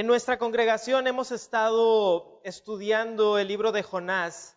[0.00, 4.56] En nuestra congregación hemos estado estudiando el libro de Jonás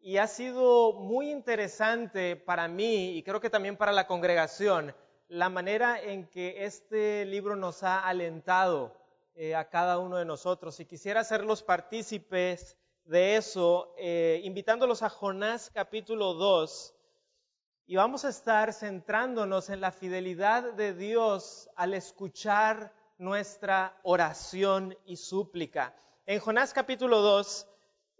[0.00, 4.94] y ha sido muy interesante para mí y creo que también para la congregación
[5.28, 8.96] la manera en que este libro nos ha alentado
[9.34, 10.80] eh, a cada uno de nosotros.
[10.80, 16.94] Y quisiera hacerlos partícipes de eso, eh, invitándolos a Jonás capítulo 2.
[17.88, 25.16] Y vamos a estar centrándonos en la fidelidad de Dios al escuchar nuestra oración y
[25.16, 25.94] súplica.
[26.24, 27.66] En Jonás capítulo 2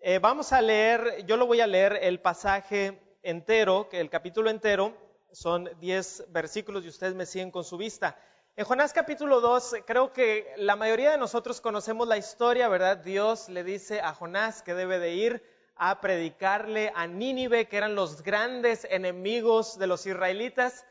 [0.00, 4.50] eh, vamos a leer, yo lo voy a leer el pasaje entero, que el capítulo
[4.50, 4.96] entero
[5.30, 8.16] son 10 versículos y ustedes me siguen con su vista.
[8.56, 12.96] En Jonás capítulo 2 creo que la mayoría de nosotros conocemos la historia, ¿verdad?
[12.96, 15.42] Dios le dice a Jonás que debe de ir
[15.77, 20.84] a predicarle a Nínive, que eran los grandes enemigos de los israelitas.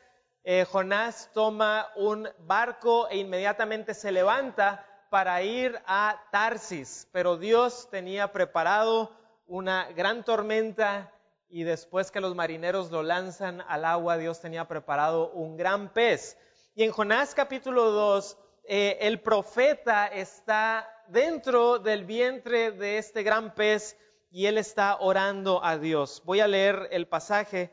[0.44, 7.88] Eh, Jonás toma un barco e inmediatamente se levanta para ir a Tarsis, pero Dios
[7.90, 9.10] tenía preparado
[9.46, 11.12] una gran tormenta
[11.48, 16.36] y después que los marineros lo lanzan al agua, Dios tenía preparado un gran pez.
[16.74, 23.54] Y en Jonás capítulo 2, eh, el profeta está dentro del vientre de este gran
[23.54, 23.96] pez
[24.30, 26.22] y él está orando a Dios.
[26.26, 27.70] Voy a leer el pasaje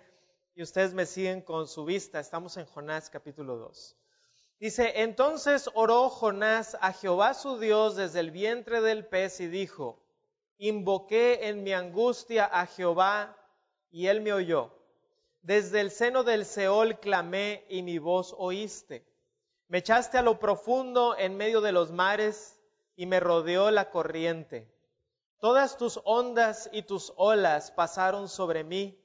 [0.56, 2.20] y ustedes me siguen con su vista.
[2.20, 3.98] Estamos en Jonás capítulo 2.
[4.58, 10.02] Dice, entonces oró Jonás a Jehová su Dios desde el vientre del pez y dijo,
[10.58, 13.38] invoqué en mi angustia a Jehová
[13.92, 14.72] y él me oyó.
[15.42, 19.06] Desde el seno del Seol clamé y mi voz oíste.
[19.68, 22.58] Me echaste a lo profundo en medio de los mares
[22.96, 24.74] y me rodeó la corriente.
[25.40, 28.98] Todas tus ondas y tus olas pasaron sobre mí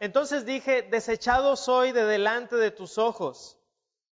[0.00, 3.58] entonces dije, desechado soy de delante de tus ojos,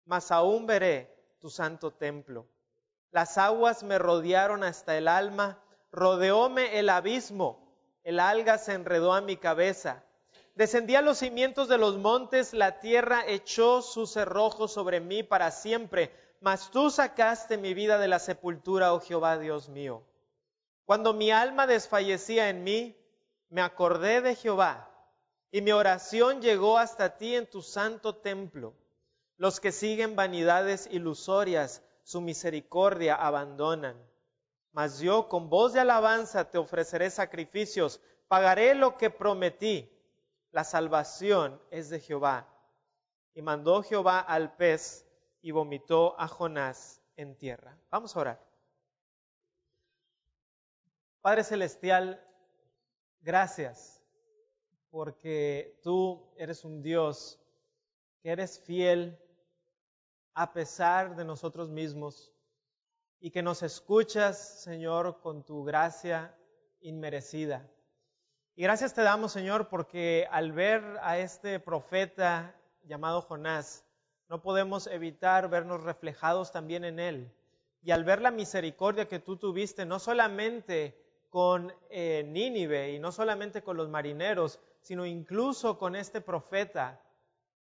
[0.05, 2.47] mas aún veré tu santo templo.
[3.09, 5.59] Las aguas me rodearon hasta el alma,
[5.91, 10.03] rodeóme el abismo, el alga se enredó a mi cabeza.
[10.53, 15.49] Descendí a los cimientos de los montes, la tierra echó sus cerrojos sobre mí para
[15.49, 20.03] siempre, mas tú sacaste mi vida de la sepultura, oh Jehová Dios mío.
[20.85, 22.95] Cuando mi alma desfallecía en mí,
[23.49, 24.90] me acordé de Jehová
[25.51, 28.73] y mi oración llegó hasta ti en tu santo templo.
[29.35, 34.01] Los que siguen vanidades ilusorias, su misericordia abandonan.
[34.71, 39.91] Mas yo con voz de alabanza te ofreceré sacrificios, pagaré lo que prometí.
[40.51, 42.47] La salvación es de Jehová.
[43.33, 45.05] Y mandó Jehová al pez
[45.41, 47.77] y vomitó a Jonás en tierra.
[47.89, 48.47] Vamos a orar.
[51.21, 52.25] Padre Celestial,
[53.21, 54.00] gracias
[54.91, 57.39] porque tú eres un Dios
[58.21, 59.17] que eres fiel
[60.33, 62.31] a pesar de nosotros mismos
[63.19, 66.35] y que nos escuchas, Señor, con tu gracia
[66.81, 67.67] inmerecida.
[68.55, 73.85] Y gracias te damos, Señor, porque al ver a este profeta llamado Jonás,
[74.27, 77.31] no podemos evitar vernos reflejados también en él.
[77.81, 80.97] Y al ver la misericordia que tú tuviste, no solamente
[81.29, 87.01] con eh, Nínive y no solamente con los marineros, sino incluso con este profeta.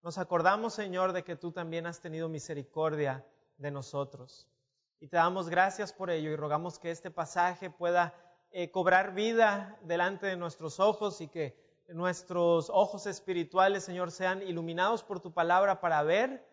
[0.01, 3.25] Nos acordamos, Señor, de que tú también has tenido misericordia
[3.57, 4.47] de nosotros.
[4.99, 8.13] Y te damos gracias por ello y rogamos que este pasaje pueda
[8.51, 15.03] eh, cobrar vida delante de nuestros ojos y que nuestros ojos espirituales, Señor, sean iluminados
[15.03, 16.45] por tu palabra para ver,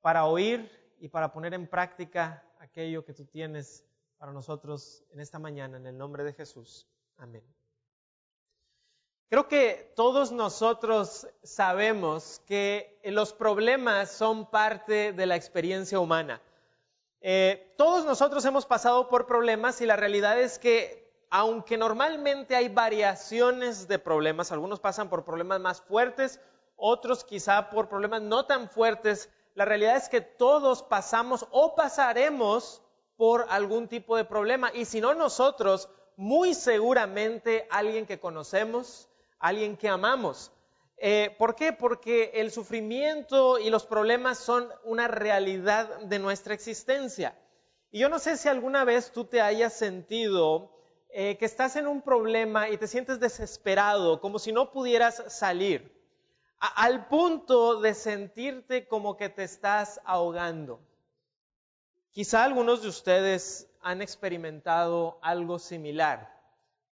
[0.00, 3.84] para oír y para poner en práctica aquello que tú tienes
[4.18, 6.88] para nosotros en esta mañana, en el nombre de Jesús.
[7.18, 7.44] Amén.
[9.28, 16.40] Creo que todos nosotros sabemos que los problemas son parte de la experiencia humana.
[17.20, 22.68] Eh, todos nosotros hemos pasado por problemas y la realidad es que aunque normalmente hay
[22.68, 26.38] variaciones de problemas, algunos pasan por problemas más fuertes,
[26.76, 32.80] otros quizá por problemas no tan fuertes, la realidad es que todos pasamos o pasaremos
[33.16, 39.08] por algún tipo de problema y si no nosotros, muy seguramente alguien que conocemos,
[39.38, 40.52] alguien que amamos.
[40.98, 41.72] Eh, ¿Por qué?
[41.72, 47.36] Porque el sufrimiento y los problemas son una realidad de nuestra existencia.
[47.90, 50.72] Y yo no sé si alguna vez tú te hayas sentido
[51.10, 55.94] eh, que estás en un problema y te sientes desesperado, como si no pudieras salir,
[56.58, 60.80] al punto de sentirte como que te estás ahogando.
[62.10, 66.35] Quizá algunos de ustedes han experimentado algo similar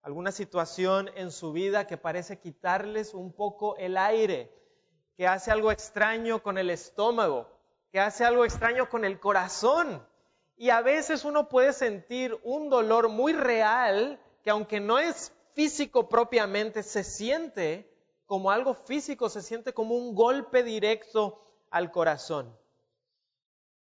[0.01, 4.51] alguna situación en su vida que parece quitarles un poco el aire,
[5.15, 7.48] que hace algo extraño con el estómago,
[7.92, 10.06] que hace algo extraño con el corazón.
[10.57, 16.09] Y a veces uno puede sentir un dolor muy real que aunque no es físico
[16.09, 17.92] propiamente, se siente
[18.25, 22.57] como algo físico, se siente como un golpe directo al corazón.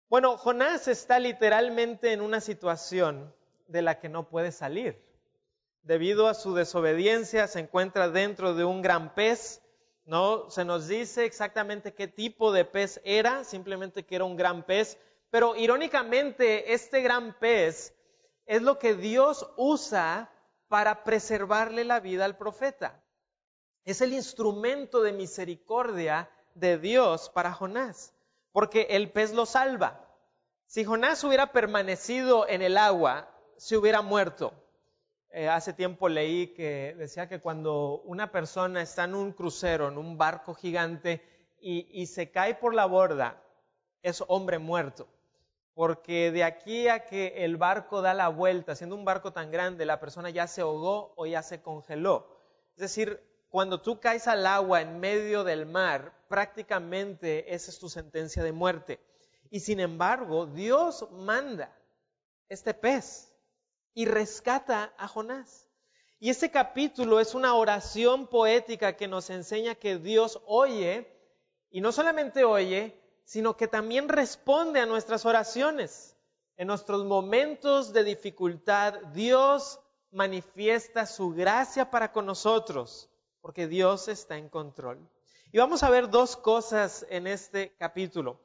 [0.08, 3.32] Bueno, Jonás está literalmente en una situación
[3.68, 5.00] de la que no puede salir.
[5.82, 9.62] Debido a su desobediencia, se encuentra dentro de un gran pez.
[10.04, 14.64] No se nos dice exactamente qué tipo de pez era, simplemente que era un gran
[14.64, 14.98] pez.
[15.30, 17.94] Pero irónicamente, este gran pez
[18.46, 20.30] es lo que Dios usa
[20.68, 23.02] para preservarle la vida al profeta.
[23.84, 28.12] Es el instrumento de misericordia de Dios para Jonás,
[28.52, 30.06] porque el pez lo salva.
[30.66, 34.52] Si Jonás hubiera permanecido en el agua, se hubiera muerto.
[35.32, 39.98] Eh, hace tiempo leí que decía que cuando una persona está en un crucero, en
[39.98, 41.22] un barco gigante,
[41.62, 43.42] y se cae por la borda,
[44.02, 45.06] es hombre muerto
[45.80, 49.86] porque de aquí a que el barco da la vuelta, siendo un barco tan grande,
[49.86, 52.26] la persona ya se ahogó o ya se congeló.
[52.74, 53.18] Es decir,
[53.48, 58.52] cuando tú caes al agua en medio del mar, prácticamente esa es tu sentencia de
[58.52, 59.00] muerte.
[59.50, 61.74] Y sin embargo, Dios manda
[62.50, 63.29] este pez
[63.94, 65.68] y rescata a Jonás.
[66.18, 71.10] Y este capítulo es una oración poética que nos enseña que Dios oye,
[71.70, 76.16] y no solamente oye, sino que también responde a nuestras oraciones.
[76.56, 83.08] En nuestros momentos de dificultad, Dios manifiesta su gracia para con nosotros,
[83.40, 84.98] porque Dios está en control.
[85.52, 88.38] Y vamos a ver dos cosas en este capítulo,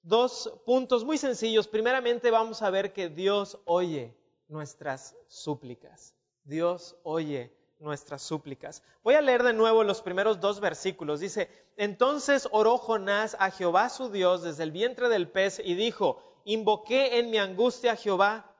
[0.00, 1.68] dos puntos muy sencillos.
[1.68, 4.17] Primeramente vamos a ver que Dios oye
[4.48, 6.14] nuestras súplicas.
[6.44, 8.82] Dios oye nuestras súplicas.
[9.02, 11.20] Voy a leer de nuevo los primeros dos versículos.
[11.20, 16.22] Dice, entonces oró Jonás a Jehová su Dios desde el vientre del pez y dijo,
[16.44, 18.54] invoqué en mi angustia a Jehová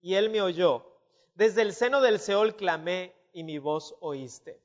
[0.00, 0.86] y él me oyó.
[1.34, 4.60] Desde el seno del Seol clamé y mi voz oíste.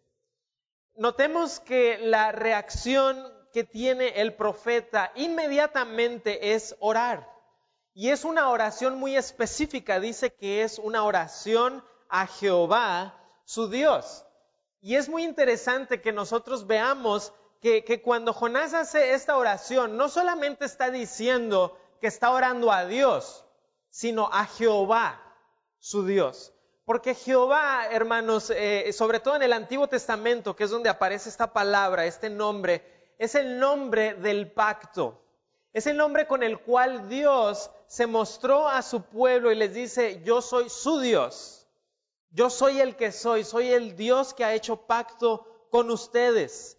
[0.95, 7.34] Notemos que la reacción que tiene el profeta inmediatamente es orar.
[7.97, 10.01] Y es una oración muy específica.
[10.01, 14.25] Dice que es una oración a Jehová su Dios.
[14.81, 17.31] Y es muy interesante que nosotros veamos
[17.61, 23.45] que, cuando Jonás hace esta oración, no solamente está diciendo que está orando a Dios,
[23.89, 25.19] sino a Jehová,
[25.79, 26.53] su Dios.
[26.83, 31.53] Porque Jehová, hermanos, eh, sobre todo en el Antiguo Testamento, que es donde aparece esta
[31.53, 35.21] palabra, este nombre, es el nombre del pacto.
[35.73, 40.21] Es el nombre con el cual Dios se mostró a su pueblo y les dice,
[40.23, 41.67] yo soy su Dios.
[42.31, 46.77] Yo soy el que soy, soy el Dios que ha hecho pacto con ustedes.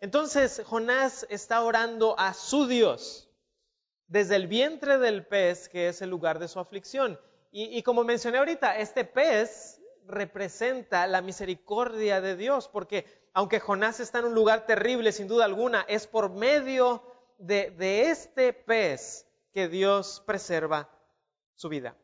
[0.00, 3.28] Entonces Jonás está orando a su Dios
[4.06, 7.18] desde el vientre del pez, que es el lugar de su aflicción.
[7.56, 14.18] Y, como mencioné ahorita, este pez representa la misericordia de Dios, porque aunque Jonás está
[14.18, 17.02] en un lugar terrible, sin duda alguna, es por medio
[17.38, 20.90] de, de este pez que Dios preserva
[21.54, 21.96] su vida.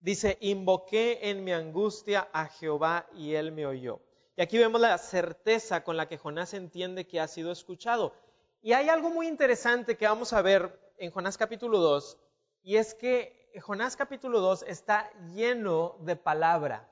[0.00, 4.00] Dice, invoqué en mi angustia a Jehová y él me oyó.
[4.36, 8.12] Y aquí vemos la certeza con la que Jonás entiende que ha sido escuchado.
[8.60, 12.18] Y hay algo muy interesante que vamos a ver en Jonás capítulo 2,
[12.64, 16.90] y es que Jonás capítulo 2 está lleno de palabra.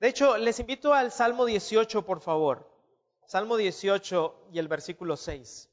[0.00, 2.66] De hecho, les invito al Salmo 18, por favor.
[3.26, 5.67] Salmo 18 y el versículo 6.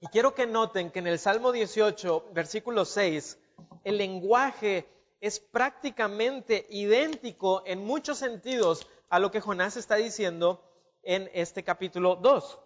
[0.00, 3.36] Y quiero que noten que en el Salmo 18, versículo 6,
[3.82, 4.88] el lenguaje
[5.20, 10.62] es prácticamente idéntico en muchos sentidos a lo que Jonás está diciendo
[11.02, 12.60] en este capítulo 2.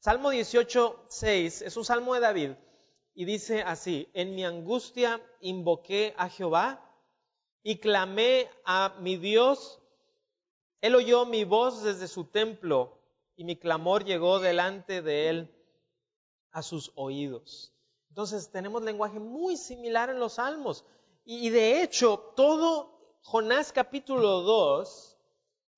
[0.00, 2.50] Salmo 18, 6 es un salmo de David
[3.14, 6.84] y dice así, en mi angustia invoqué a Jehová
[7.62, 9.80] y clamé a mi Dios.
[10.82, 13.00] Él oyó mi voz desde su templo
[13.36, 15.54] y mi clamor llegó delante de él
[16.52, 17.72] a sus oídos.
[18.08, 20.84] Entonces tenemos lenguaje muy similar en los salmos.
[21.24, 25.16] Y de hecho, todo Jonás capítulo 2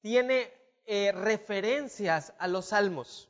[0.01, 0.51] tiene
[0.87, 3.29] eh, referencias a los salmos.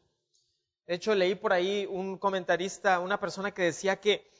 [0.86, 4.30] De hecho, leí por ahí un comentarista, una persona que decía que,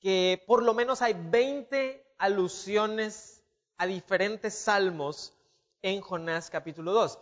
[0.00, 3.42] que por lo menos hay 20 alusiones
[3.76, 5.34] a diferentes salmos
[5.82, 7.18] en Jonás capítulo 2.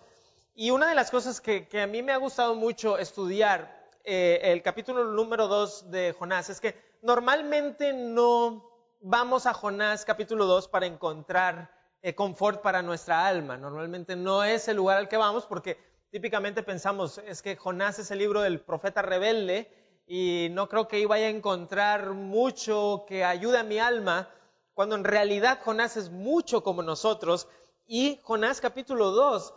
[0.54, 4.40] Y una de las cosas que, que a mí me ha gustado mucho estudiar eh,
[4.42, 8.64] el capítulo número 2 de Jonás es que normalmente no
[9.00, 11.70] vamos a Jonás capítulo 2 para encontrar
[12.02, 13.56] eh, confort para nuestra alma.
[13.56, 15.76] Normalmente no es el lugar al que vamos porque
[16.10, 19.70] típicamente pensamos es que Jonás es el libro del profeta rebelde
[20.06, 24.30] y no creo que ahí vaya a encontrar mucho que ayude a mi alma,
[24.72, 27.48] cuando en realidad Jonás es mucho como nosotros
[27.86, 29.54] y Jonás capítulo 2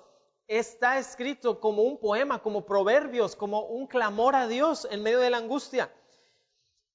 [0.59, 5.29] está escrito como un poema, como proverbios, como un clamor a Dios en medio de
[5.29, 5.89] la angustia.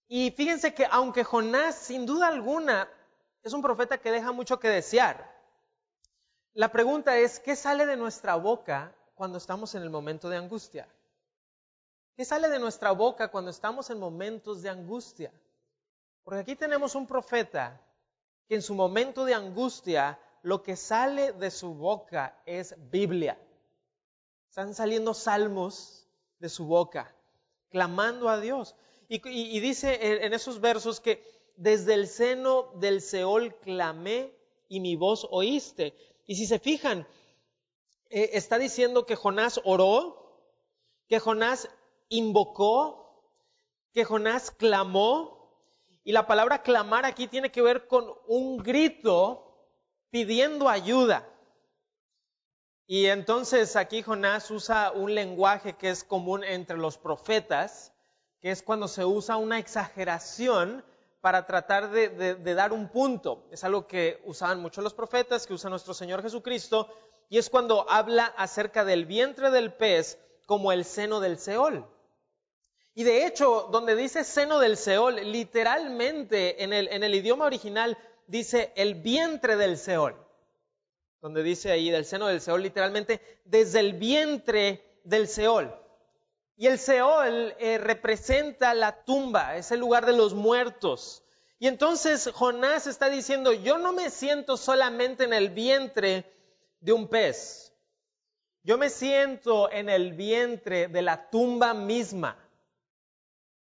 [0.09, 2.87] Y fíjense que aunque Jonás sin duda alguna
[3.43, 5.35] es un profeta que deja mucho que desear,
[6.53, 10.87] la pregunta es, ¿qué sale de nuestra boca cuando estamos en el momento de angustia?
[12.15, 15.33] ¿Qué sale de nuestra boca cuando estamos en momentos de angustia?
[16.25, 17.81] Porque aquí tenemos un profeta
[18.49, 23.39] que en su momento de angustia lo que sale de su boca es Biblia.
[24.57, 26.07] Están saliendo salmos
[26.39, 27.15] de su boca,
[27.69, 28.75] clamando a Dios.
[29.07, 31.23] Y, dice en esos versos que
[31.57, 34.35] desde el seno del Seol clamé
[34.71, 35.95] y mi voz oíste.
[36.27, 37.07] Y si se fijan,
[38.09, 40.41] eh, está diciendo que Jonás oró,
[41.07, 41.69] que Jonás
[42.09, 43.29] invocó,
[43.93, 45.53] que Jonás clamó.
[46.03, 49.69] Y la palabra clamar aquí tiene que ver con un grito
[50.09, 51.29] pidiendo ayuda.
[52.87, 57.93] Y entonces aquí Jonás usa un lenguaje que es común entre los profetas,
[58.41, 60.85] que es cuando se usa una exageración
[61.21, 63.49] para tratar de, dar un punto.
[63.51, 66.89] Es algo que usaban muchos los profetas, que usa nuestro Señor Jesucristo,
[67.29, 71.85] y es cuando habla acerca del vientre del pez como el seno del Seol.
[72.95, 77.99] Y de hecho, donde dice seno del Seol, literalmente en el, en el idioma original
[78.29, 80.26] dice el vientre del Seol.
[81.21, 85.75] Donde dice ahí del seno del Seol, literalmente desde el vientre del Seol.
[86.57, 91.23] Y el Seol eh, representa la tumba, es el lugar de los muertos.
[91.59, 96.33] Y entonces Jonás está diciendo, yo no me siento solamente en el vientre
[96.81, 97.73] de un pez,
[98.63, 102.37] yo me siento en el vientre de la tumba misma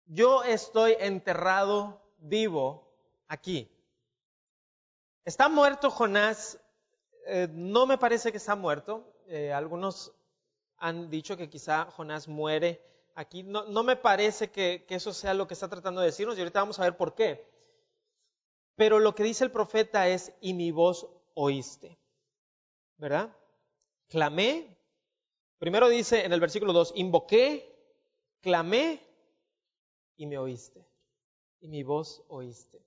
[0.06, 2.92] yo estoy enterrado vivo
[3.28, 3.70] aquí.
[5.24, 6.58] ¿Está muerto Jonás?
[7.26, 9.12] Eh, no me parece que está muerto.
[9.26, 10.12] Eh, algunos
[10.78, 12.80] han dicho que quizá Jonás muere
[13.14, 13.42] aquí.
[13.42, 16.40] No, no me parece que, que, eso sea lo que está tratando de decirnos y
[16.40, 17.48] ahorita vamos a ver por qué.
[18.76, 21.98] Pero lo que dice el profeta es, y mi voz oíste.
[22.96, 23.36] ¿Verdad?
[24.08, 24.76] Clamé.
[25.58, 27.74] Primero dice en el versículo 2, invoqué,
[28.40, 29.00] clamé
[30.16, 30.86] y me oíste,
[31.60, 32.84] y mi voz oíste.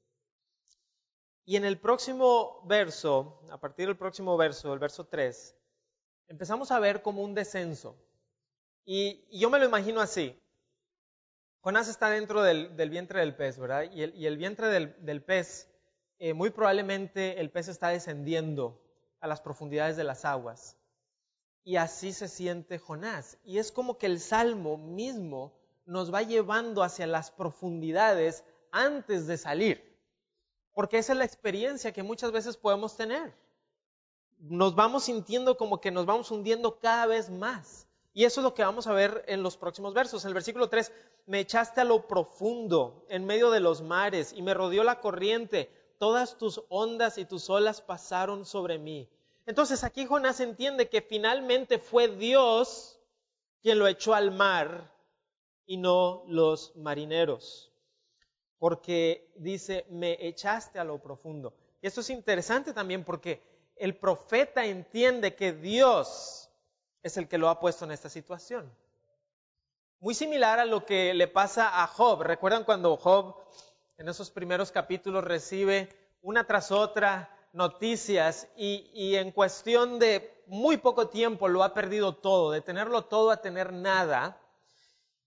[1.50, 5.56] Y en el próximo verso, a partir del próximo verso, el verso 3,
[6.28, 7.96] empezamos a ver como un descenso.
[8.84, 10.38] Y, yo me lo imagino así.
[11.62, 13.90] Jonás está dentro del, vientre del pez, ¿verdad?
[13.94, 15.70] Y el, vientre del, pez,
[16.20, 18.82] eh, muy probablemente el pez está descendiendo
[19.22, 20.76] a las profundidades de las aguas.
[21.64, 23.38] Y así se siente Jonás.
[23.46, 29.38] Y es como que el salmo mismo nos va llevando hacia las profundidades antes de
[29.38, 29.97] salir.
[30.78, 33.34] Porque esa es la experiencia que muchas veces podemos tener.
[34.38, 37.88] Nos vamos sintiendo como que nos vamos hundiendo cada vez más.
[38.14, 40.24] Y eso es lo que vamos a ver en los próximos versos.
[40.24, 40.92] El versículo 3,
[41.26, 45.72] me echaste a lo profundo, en medio de los mares, y me rodeó la corriente.
[45.98, 49.10] Todas tus ondas y tus olas pasaron sobre mí.
[49.48, 53.00] Entonces aquí Jonás entiende que finalmente fue Dios
[53.64, 54.94] quien lo echó al mar
[55.66, 57.72] y no los marineros.
[58.60, 61.54] Porque dice, me echaste a lo profundo.
[61.82, 63.42] Y esto es interesante también porque
[63.76, 66.50] el profeta entiende que Dios
[67.04, 68.72] es el que lo ha puesto en esta situación.
[70.00, 72.22] Muy similar a lo que le pasa a Job.
[72.22, 73.36] ¿Recuerdan cuando Job
[73.98, 75.90] en esos primeros capítulos recibe
[76.22, 82.16] una tras otra noticias y, y, en cuestión de muy poco tiempo lo ha perdido
[82.16, 84.40] todo, de tenerlo todo a tener nada?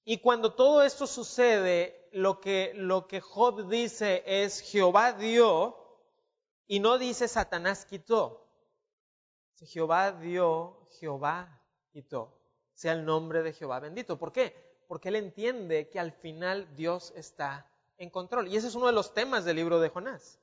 [0.05, 5.77] Y cuando todo esto sucede, lo que, Job dice es Jehová dio
[6.67, 8.47] y no dice Satanás quitó.
[9.61, 12.37] Jehová dio, Jehová quitó.
[12.75, 14.19] Sea el nombre de Jehová bendito.
[14.19, 14.57] ¿Por qué?
[14.89, 18.49] Porque él entiende que al final Dios está en control.
[18.49, 20.41] Y ese es uno de los temas del libro de Jonás.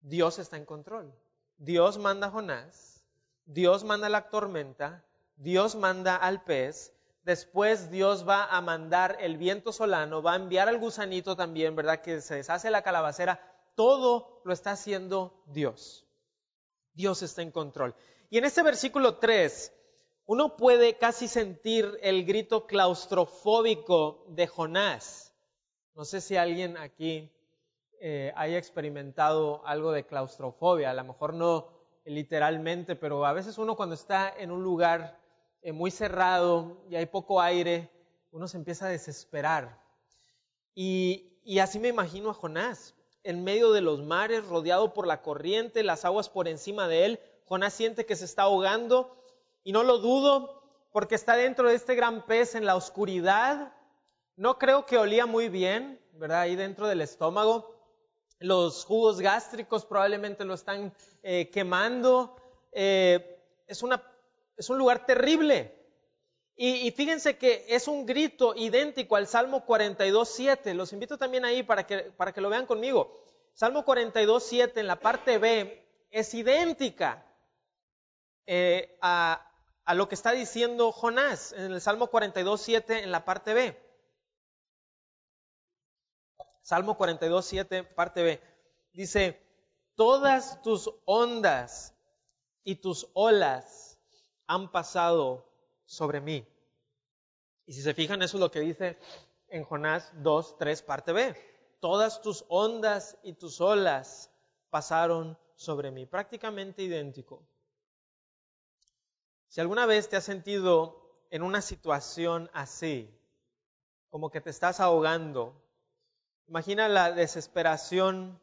[0.00, 1.14] Dios está en control.
[1.58, 3.04] Dios manda a Jonás,
[3.44, 5.04] Dios manda la tormenta,
[5.36, 6.92] Dios manda al pez,
[7.28, 12.00] Después Dios va a mandar el viento solano, va a enviar al gusanito también, ¿verdad?
[12.00, 13.38] Que se deshace la calabacera.
[13.74, 16.06] Todo lo está haciendo Dios.
[16.94, 17.94] Dios está en control.
[18.30, 19.74] Y en este versículo 3,
[20.24, 25.34] uno puede casi sentir el grito claustrofóbico de Jonás.
[25.94, 27.30] No sé si alguien aquí
[28.00, 31.68] eh, haya experimentado algo de claustrofobia, a lo mejor no
[32.06, 35.27] literalmente, pero a veces uno cuando está en un lugar
[35.68, 37.90] eh, muy cerrado y hay poco aire,
[38.30, 39.78] uno se empieza a desesperar.
[40.74, 45.82] Y, así me imagino a Jonás, en medio de los mares, rodeado por la corriente,
[45.82, 47.20] las aguas por encima de él.
[47.44, 49.22] Jonás siente que se está ahogando
[49.62, 53.74] y no lo dudo porque está dentro de este gran pez en la oscuridad.
[54.36, 56.40] No creo que olía muy bien, ¿verdad?
[56.40, 57.74] Ahí dentro del estómago.
[58.38, 62.36] Los jugos gástricos probablemente lo están eh, quemando.
[62.72, 64.02] Eh, es, una,
[64.58, 65.74] es un lugar terrible.
[66.60, 70.74] Y, fíjense que es un grito idéntico al Salmo 42.7.
[70.74, 73.16] Los invito también ahí para que, para que lo vean conmigo.
[73.54, 77.24] Salmo 42.7 en la parte B es idéntica
[78.44, 79.48] eh, a,
[79.84, 83.80] a, lo que está diciendo Jonás en el Salmo 42.7 en la parte B.
[86.62, 88.42] Salmo 42.7, parte B.
[88.92, 89.40] Dice,
[89.94, 91.94] todas tus ondas
[92.64, 93.87] y tus olas
[94.48, 95.46] han pasado
[95.84, 96.44] sobre mí.
[97.66, 98.98] Y si se fijan, eso es lo que dice
[99.48, 101.36] en Jonás 2, 3, parte B.
[101.80, 104.30] Todas tus ondas y tus olas
[104.70, 106.06] pasaron sobre mí.
[106.06, 107.46] Prácticamente idéntico.
[109.48, 113.14] Si alguna vez te has sentido en una situación así,
[114.10, 115.54] como que te estás ahogando,
[116.46, 118.40] imagina la desesperación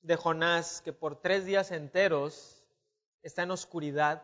[0.00, 2.64] de Jonás que por tres días enteros
[3.22, 4.22] está en oscuridad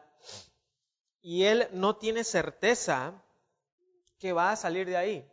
[1.22, 3.22] y él no tiene certeza
[4.18, 5.28] que va a salir de ahí.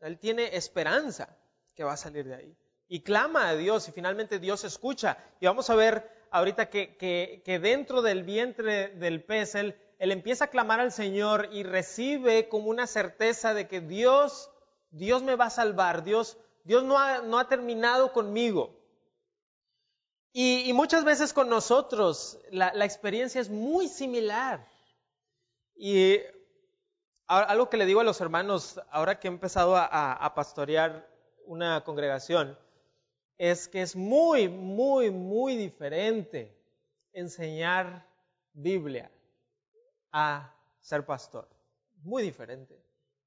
[0.00, 1.36] Él tiene esperanza
[1.74, 2.56] que va a salir de ahí.
[2.88, 5.18] Y clama a Dios y finalmente Dios escucha.
[5.38, 10.46] Y vamos a ver ahorita que, que, dentro del vientre del pez él, él, empieza
[10.46, 14.50] a clamar al Señor y recibe como una certeza de que Dios,
[14.90, 18.76] Dios me va a salvar, Dios, Dios no, ha, no ha terminado conmigo.
[20.32, 24.69] Y, y, muchas veces con nosotros la, la experiencia es muy similar.
[25.82, 26.20] Y
[27.26, 31.08] algo que le digo a los hermanos, ahora que he empezado a, pastorear
[31.46, 32.58] una congregación,
[33.38, 36.54] es que es muy, muy, muy diferente
[37.14, 38.06] enseñar
[38.52, 39.10] Biblia
[40.12, 41.48] a ser pastor.
[42.02, 42.78] Muy diferente.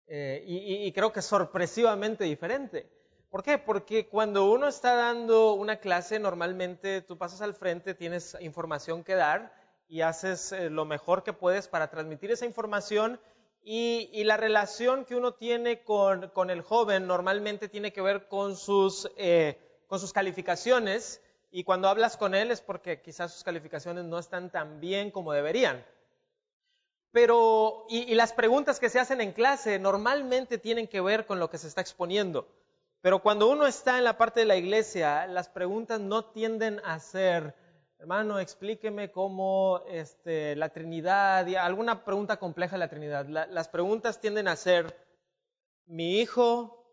[0.05, 2.87] Eh, y, y, creo que sorpresivamente diferente.
[3.31, 3.57] ¿Por qué?
[3.57, 9.15] Porque cuando uno está dando una clase, normalmente tú pasas al frente, tienes información que
[9.15, 9.62] dar
[9.93, 13.19] y haces eh, lo mejor que puedes para transmitir esa información
[13.63, 19.08] y, la relación que uno tiene con, el joven normalmente tiene que ver con sus,
[19.17, 24.17] eh, con sus calificaciones y cuando hablas con él es porque quizás sus calificaciones no
[24.17, 25.86] están tan bien como deberían.
[27.12, 31.51] Pero, y las preguntas que se hacen en clase normalmente tienen que ver con lo
[31.51, 32.47] que se está exponiendo.
[33.01, 36.97] Pero cuando uno está en la parte de la iglesia, las preguntas no tienden a
[36.99, 37.53] ser
[38.03, 43.25] hermano, explíqueme cómo este, la Trinidad, y alguna pregunta compleja de la Trinidad.
[43.27, 44.93] las preguntas tienden a ser,
[45.85, 46.85] mi hijo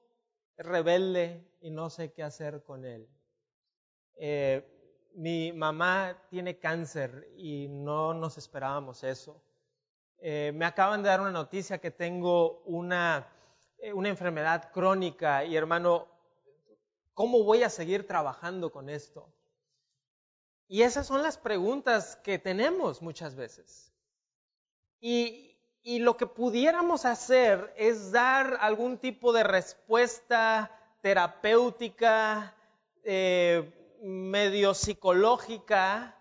[0.57, 3.09] es rebelde y no sé qué hacer con él.
[4.18, 9.42] Eh, mi mamá tiene cáncer y no nos esperábamos eso.
[10.18, 13.27] Eh, me acaban de dar una noticia que tengo una,
[13.79, 16.07] eh, una enfermedad crónica y hermano,
[17.14, 19.29] ¿cómo voy a seguir trabajando con esto?
[20.73, 23.93] Y esas son las preguntas que tenemos muchas veces.
[25.01, 32.55] Y, lo que pudiéramos hacer es dar algún tipo de respuesta terapéutica,
[33.03, 36.17] eh, medio psicológica,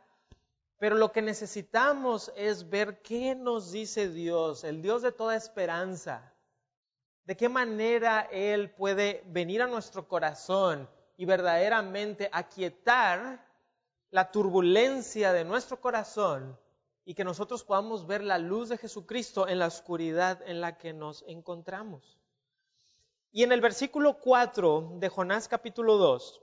[0.80, 6.34] pero lo que necesitamos es ver qué nos dice Dios, el Dios de toda esperanza,
[7.26, 13.48] de qué manera Él puede venir a nuestro corazón y verdaderamente aquietar
[14.12, 16.58] la turbulencia de nuestro corazón
[17.06, 20.94] y que nosotros podamos ver la luz de Jesucristo en la oscuridad en la que
[20.94, 22.20] nos encontramos.
[23.32, 26.42] Y en el versículo 4 de Jonás capítulo 2,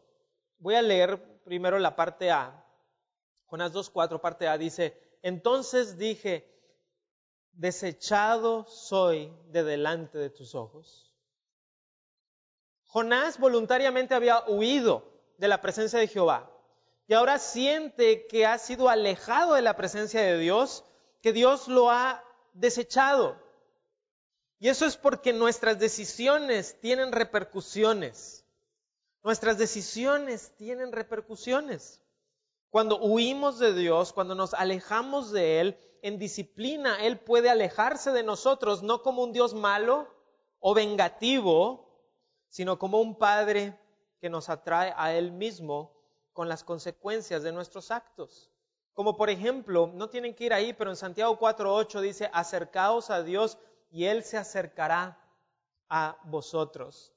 [0.58, 2.64] voy a leer primero la parte A.
[3.46, 6.52] Jonás 2.4, parte A, dice, entonces dije,
[7.52, 11.14] desechado soy de delante de tus ojos.
[12.86, 15.04] Jonás voluntariamente había huido
[15.38, 16.50] de la presencia de Jehová
[17.08, 20.84] y ahora siente que ha sido alejado de la presencia de Dios,
[21.22, 23.40] que Dios lo ha desechado.
[24.58, 28.44] Y eso es porque nuestras decisiones tienen repercusiones.
[29.22, 32.02] Nuestras decisiones tienen repercusiones.
[32.70, 38.22] Cuando huimos de Dios, cuando nos alejamos de Él, en disciplina, Él puede alejarse de
[38.22, 40.08] nosotros, no como un Dios malo
[40.58, 41.86] o vengativo,
[42.48, 43.78] sino como un Padre
[44.20, 45.95] que nos atrae a Él mismo
[46.36, 48.50] con las consecuencias de nuestros actos.
[48.92, 53.22] Como por ejemplo, no tienen que ir ahí, pero en Santiago 4.8 dice, acercaos a
[53.22, 53.56] Dios
[53.90, 55.18] y Él se acercará
[55.88, 57.14] a vosotros.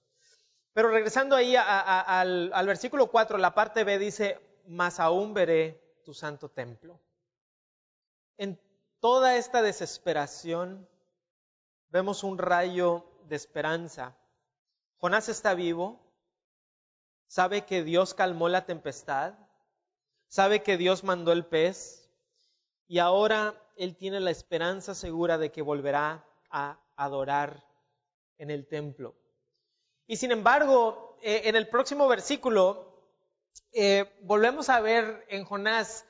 [0.71, 6.13] Pero regresando ahí al, al versículo 4, la parte B dice, mas aún veré tu
[6.13, 6.97] santo templo.
[8.37, 8.57] En
[9.01, 10.87] toda esta desesperación
[11.89, 14.15] vemos un rayo de esperanza.
[14.99, 15.99] Jonás está vivo,
[17.29, 19.35] sabe que Dios calmó la tempestad,
[20.27, 22.09] sabe que Dios mandó el pez
[22.87, 27.63] y ahora él tiene la esperanza segura de que volverá a adorar
[28.39, 29.15] en el templo.
[30.07, 33.05] Y sin embargo, eh, en el próximo versículo,
[33.73, 36.05] eh, volvemos a ver en Jonás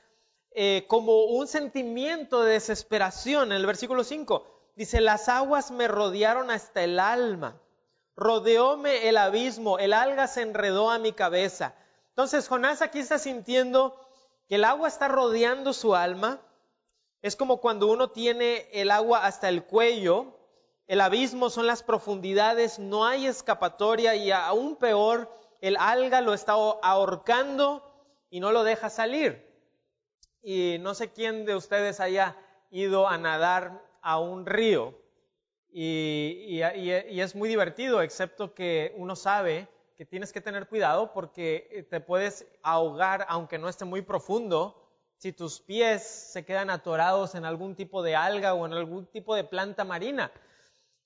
[0.51, 3.51] eh, como un sentimiento de desesperación.
[3.51, 7.61] En el versículo 5 dice, las aguas me rodearon hasta el alma,
[8.19, 11.73] rodeóme el abismo, el alga se enredó a mi cabeza.
[12.09, 13.99] Entonces Jonás aquí está sintiendo
[14.47, 16.39] que el agua está rodeando su alma.
[17.21, 20.39] Es como cuando uno tiene el agua hasta el cuello
[20.89, 26.53] el abismo son las profundidades, no hay escapatoria y aún peor, el alga lo está
[26.53, 27.83] ahorcando
[28.31, 29.47] y no lo deja salir.
[30.41, 32.35] Y no sé quién de ustedes haya
[32.71, 34.99] ido a nadar a un río.
[35.71, 41.99] Y, es muy divertido, excepto que uno sabe que tienes que tener cuidado porque te
[41.99, 47.75] puedes ahogar aunque no esté muy profundo si tus pies se quedan atorados en algún
[47.75, 50.31] tipo de alga o en algún tipo de planta marina.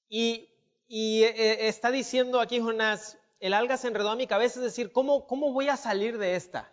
[0.08, 0.50] Y,
[0.90, 5.26] eh, está diciendo aquí Jonás, el alga se enredó a mi cabeza, es decir, ¿cómo,
[5.26, 6.72] ¿cómo voy a salir de esta?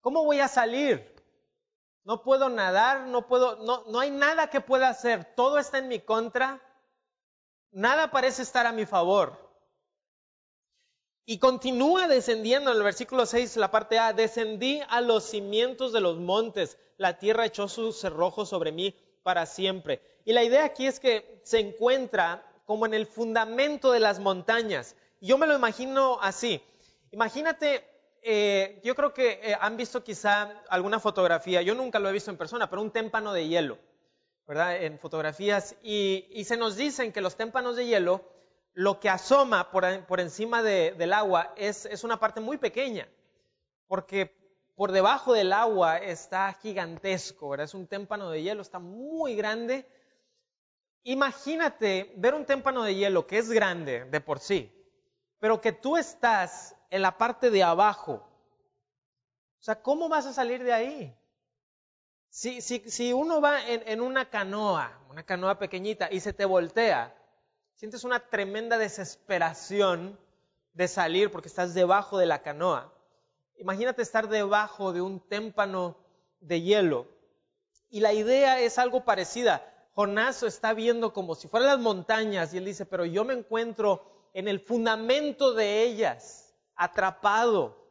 [0.00, 1.14] ¿Cómo voy a salir?
[2.02, 5.88] No puedo nadar, no puedo, no, no hay nada que pueda hacer, todo está en
[5.88, 6.60] mi contra,
[7.74, 9.44] nada parece estar a mi favor.
[11.26, 16.00] Y continúa descendiendo en el versículo 6, la parte A, descendí a los cimientos de
[16.00, 20.02] los montes, la tierra echó sus cerrojos sobre mí para siempre.
[20.24, 24.96] Y la idea aquí es que se encuentra como en el fundamento de las montañas.
[25.20, 26.62] Yo me lo imagino así.
[27.10, 27.84] Imagínate,
[28.22, 32.30] eh, yo creo que eh, han visto quizá alguna fotografía, yo nunca lo he visto
[32.30, 33.78] en persona, pero un témpano de hielo,
[34.46, 35.76] En fotografías.
[35.82, 38.22] Y, se nos dicen que los témpanos de hielo,
[38.72, 43.08] lo que asoma por, encima del agua es, es una parte muy pequeña,
[43.86, 44.36] porque
[44.74, 47.64] por debajo del agua está gigantesco, ¿verdad?
[47.64, 49.86] Es un témpano de hielo, está muy grande
[51.04, 54.72] Imagínate ver un témpano de hielo que es grande de por sí,
[55.38, 58.26] pero que tú estás en la parte de abajo.
[59.60, 61.16] O sea, ¿cómo vas a salir de ahí?
[62.34, 67.16] Si, uno va en, en una canoa, una canoa pequeñita, y se te voltea,
[67.76, 70.18] sientes una tremenda desesperación
[70.72, 72.92] de salir porque estás debajo de la canoa.
[73.56, 75.96] Imagínate estar debajo de un témpano
[76.40, 77.06] de hielo.
[77.88, 79.62] Y la idea es algo parecida.
[79.94, 84.28] Jonás está viendo como si fueran las montañas y él dice, pero yo me encuentro
[84.32, 87.83] en el fundamento de ellas, atrapado.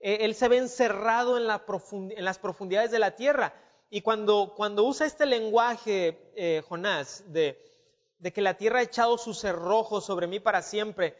[0.00, 3.54] E, él se ve encerrado en, las profundidades de la tierra.
[3.90, 7.62] Y cuando, usa este lenguaje, eh, Jonás, de,
[8.34, 11.16] que la tierra ha echado sus cerrojos sobre mí para siempre,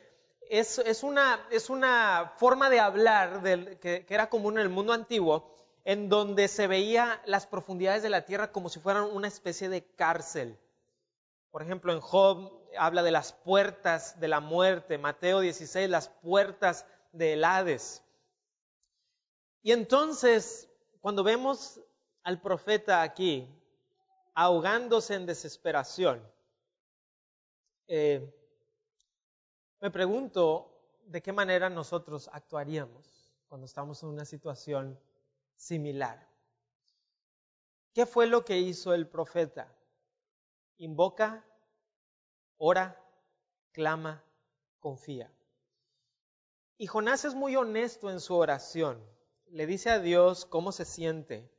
[0.48, 3.42] es, una, forma de hablar
[3.80, 8.24] que era común en el mundo antiguo, en donde se veía las profundidades de la
[8.24, 10.58] tierra como si fueran una especie de cárcel.
[11.52, 16.86] Por ejemplo, en Job habla de las puertas de la muerte, Mateo 16, las puertas
[17.12, 18.02] del Hades.
[19.66, 21.80] Y entonces, cuando vemos
[22.22, 23.52] al profeta aquí
[24.32, 26.22] ahogándose en desesperación,
[27.88, 28.32] eh,
[29.80, 30.70] me pregunto
[31.06, 35.00] de qué manera nosotros actuaríamos cuando estamos en una situación
[35.56, 36.28] similar.
[37.92, 39.76] ¿Qué fue lo que hizo el profeta?
[40.76, 41.44] Invoca,
[42.56, 43.04] ora,
[43.72, 44.22] clama,
[44.78, 45.28] confía.
[46.78, 49.15] Y Jonás es muy honesto en su oración.
[49.48, 51.50] Le dice a Dios cómo se siente,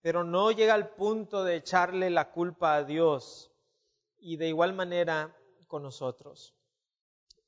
[0.00, 3.52] pero no llega al punto de echarle la culpa a Dios.
[4.18, 5.36] Y de igual manera
[5.68, 6.54] con nosotros.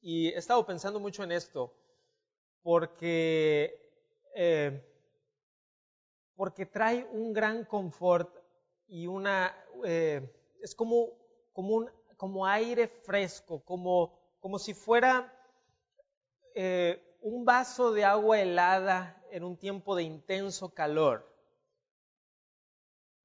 [0.01, 1.75] Y he estado pensando mucho en esto,
[2.63, 3.89] porque
[4.35, 4.85] eh,
[6.39, 8.33] porque trae un gran confort
[8.87, 9.53] y una,
[9.85, 10.33] eh,
[10.63, 11.09] es como,
[11.53, 15.35] como, un, como aire fresco, como, como si fuera
[16.55, 21.27] eh, un vaso de agua helada en un tiempo de intenso calor.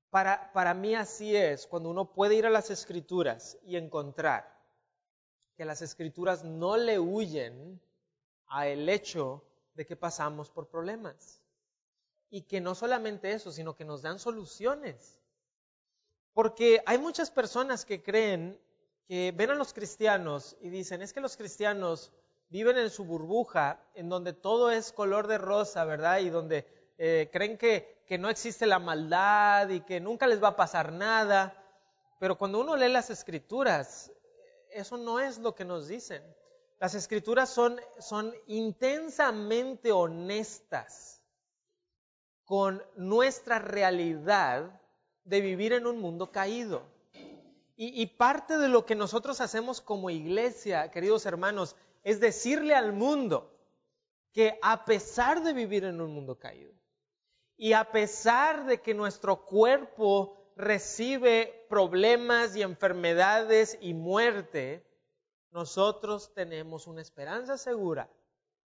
[0.09, 4.53] Para, para mí así es, cuando uno puede ir a las escrituras y encontrar
[5.55, 7.81] que las escrituras no le huyen
[8.47, 11.41] a el hecho de que pasamos por problemas
[12.29, 15.19] y que no solamente eso, sino que nos dan soluciones.
[16.33, 18.59] Porque hay muchas personas que creen
[19.07, 22.11] que ven a los cristianos y dicen, es que los cristianos
[22.53, 26.19] viven en su burbuja, en donde todo es color de rosa, ¿verdad?
[26.19, 26.67] Y donde
[26.99, 30.91] eh, creen que, que no existe la maldad y que nunca les va a pasar
[30.93, 31.59] nada.
[32.19, 34.11] Pero cuando uno lee las escrituras,
[34.69, 36.21] eso no es lo que nos dicen.
[36.79, 41.23] Las escrituras son, son intensamente honestas
[42.45, 44.79] con nuestra realidad
[45.23, 46.83] de vivir en un mundo caído.
[47.75, 53.57] Y, parte de lo que nosotros hacemos como iglesia, queridos hermanos, es decirle al mundo
[54.31, 56.73] que a pesar de vivir en un mundo caído
[57.55, 64.85] y a pesar de que nuestro cuerpo recibe problemas y enfermedades y muerte,
[65.51, 68.09] nosotros tenemos una esperanza segura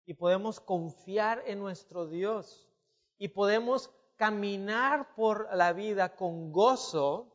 [0.05, 2.69] y podemos confiar en nuestro Dios
[3.17, 7.33] y podemos caminar por la vida con gozo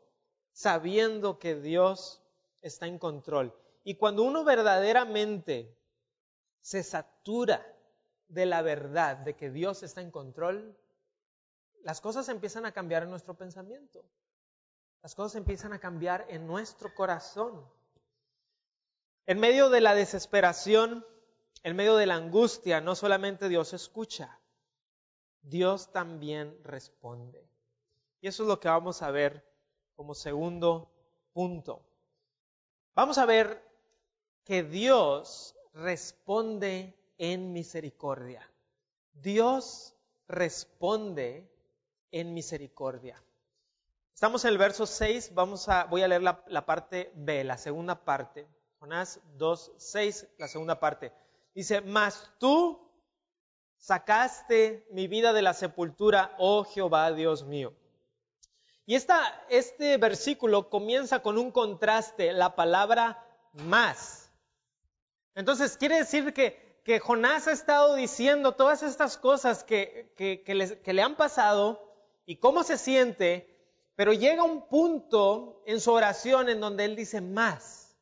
[0.53, 2.23] sabiendo que Dios
[2.61, 3.55] está en control.
[3.85, 5.77] Y cuando uno verdaderamente
[6.63, 7.67] se satura
[8.29, 10.79] de la verdad de que Dios está en control,
[11.83, 14.05] las cosas empiezan a cambiar en nuestro pensamiento.
[15.03, 17.69] Las cosas empiezan a cambiar en nuestro corazón.
[19.27, 21.05] En medio de la desesperación,
[21.65, 24.41] en medio de la angustia, no solamente Dios escucha,
[25.43, 27.45] Dios también responde.
[28.21, 29.45] Y eso es lo que vamos a ver
[29.97, 30.93] como segundo
[31.33, 31.85] punto.
[32.95, 33.63] Vamos a ver
[34.45, 38.49] que Dios responde en misericordia.
[39.15, 39.95] Dios
[40.29, 41.51] responde
[42.11, 43.23] en misericordia.
[44.15, 48.05] Estamos en el verso 6, vamos a, voy a leer la, parte B, la segunda
[48.05, 48.47] parte.
[48.79, 51.13] Jonás 2, 6, la segunda parte.
[51.55, 52.89] Dice, mas tú
[53.79, 57.75] sacaste mi vida de la sepultura, oh Jehová Dios mío.
[58.87, 58.97] Y
[59.49, 64.22] este versículo comienza con un contraste, la palabra más.
[65.35, 71.17] Entonces quiere decir que, Jonás ha estado diciendo todas estas cosas que, que le han
[71.17, 71.93] pasado
[72.27, 73.53] y cómo se siente,
[73.95, 77.97] pero llega un punto en su oración en donde él dice más.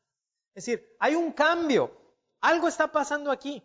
[0.53, 1.91] Es decir, hay un cambio,
[2.41, 3.63] algo está pasando aquí.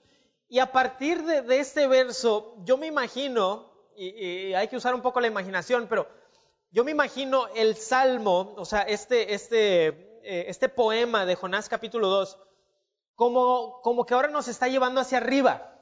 [0.48, 5.20] Y a partir de, este verso, yo me imagino, y, hay que usar un poco
[5.20, 6.09] la imaginación, pero
[6.70, 9.87] yo me imagino el salmo, o sea, este, este,
[10.22, 12.38] eh, este poema de Jonás capítulo 2,
[13.16, 15.74] como, como que ahora nos está llevando hacia arriba,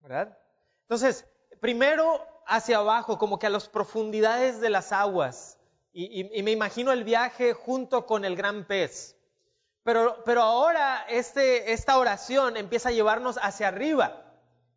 [0.00, 0.38] ¿verdad?
[0.82, 1.26] Entonces,
[1.60, 5.58] primero hacia abajo, como que a las profundidades de las aguas,
[5.92, 9.16] y, me imagino el viaje junto con el gran pez.
[9.82, 14.24] Pero, pero, ahora este, esta oración empieza a llevarnos hacia arriba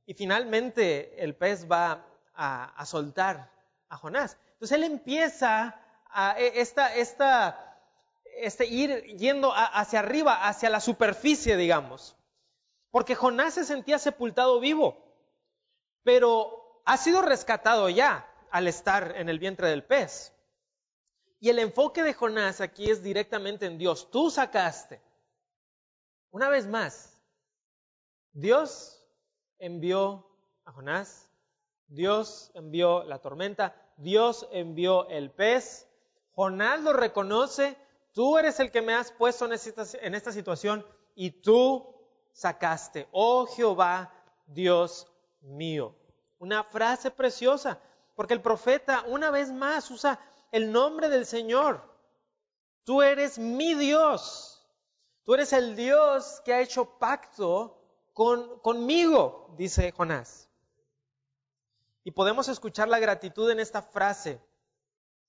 [0.08, 3.52] y finalmente el pez va a, a soltar
[3.90, 4.38] a Jonás.
[4.54, 5.80] Entonces él empieza
[6.10, 7.73] a e, esta, esta,
[8.38, 12.16] este ir yendo hacia arriba, hacia la superficie, digamos.
[12.92, 14.98] Porque Jonás se sentía sepultado vivo,
[16.04, 20.34] pero ha sido rescatado ya al estar en el vientre del pez.
[21.40, 24.10] Y el enfoque de Jonás aquí es directamente en Dios.
[24.12, 25.02] Tú sacaste.
[26.32, 27.22] Una vez más,
[28.32, 29.04] Dios
[29.60, 30.28] envió
[30.66, 31.30] a Jonás,
[31.88, 35.88] Dios envió la tormenta, Dios envió el pez,
[36.36, 37.78] Jonás lo reconoce,
[38.14, 41.94] tú eres el que me has puesto en esta, situación y tú
[42.32, 44.14] sacaste, oh Jehová,
[44.46, 45.08] Dios
[45.42, 45.96] mío.
[46.40, 47.80] Una frase preciosa,
[48.16, 50.20] porque el profeta una vez más usa
[50.52, 51.82] el nombre del Señor.
[52.84, 54.66] Tú eres mi Dios.
[55.24, 57.80] Tú eres el Dios que ha hecho pacto
[58.14, 60.50] con, conmigo, dice Jonás.
[62.04, 64.42] Y podemos escuchar la gratitud en esta frase.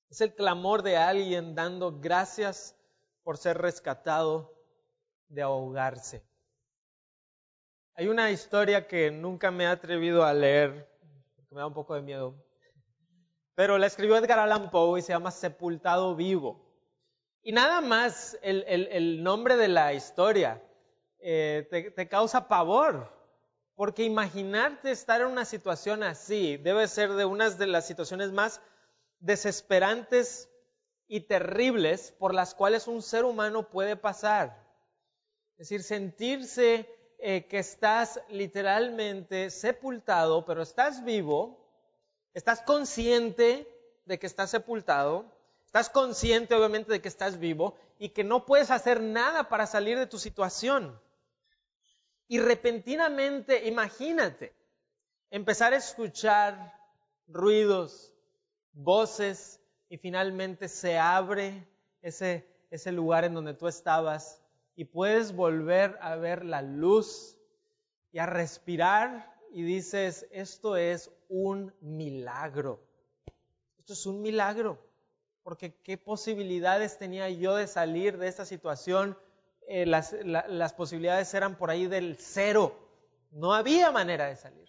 [0.08, 2.76] Es el clamor de alguien dando gracias
[3.22, 4.54] por ser rescatado
[5.28, 6.24] de ahogarse.
[7.96, 10.88] Hay una historia que nunca me he atrevido a leer,
[11.36, 12.34] porque me da un poco de miedo,
[13.54, 16.60] pero la escribió Edgar Allan Poe y se llama Sepultado Vivo.
[17.42, 20.62] Y nada más el, nombre de la historia
[21.18, 23.12] eh, te, te causa pavor,
[23.76, 28.60] porque imaginarte estar en una situación así debe ser de unas de las situaciones más
[29.24, 30.50] desesperantes
[31.08, 34.62] y terribles por las cuales un ser humano puede pasar.
[35.52, 41.58] Es decir, sentirse eh, que estás literalmente sepultado, pero estás vivo,
[42.34, 43.66] estás consciente
[44.04, 45.24] de que estás sepultado,
[45.64, 49.98] estás consciente obviamente de que estás vivo y que no puedes hacer nada para salir
[49.98, 51.00] de tu situación.
[52.28, 54.54] Y repentinamente, imagínate,
[55.30, 56.74] empezar a escuchar
[57.26, 58.13] ruidos,
[58.74, 61.66] voces y finalmente se abre
[62.02, 64.42] ese, ese lugar en donde tú estabas
[64.76, 67.38] y puedes volver a ver la luz
[68.12, 72.80] y a respirar y dices, esto es un milagro.
[73.78, 74.78] Esto es un milagro,
[75.42, 79.16] porque qué posibilidades tenía yo de salir de esta situación.
[79.68, 82.74] Eh, las, las posibilidades eran por ahí del cero.
[83.30, 84.68] No había manera de salir.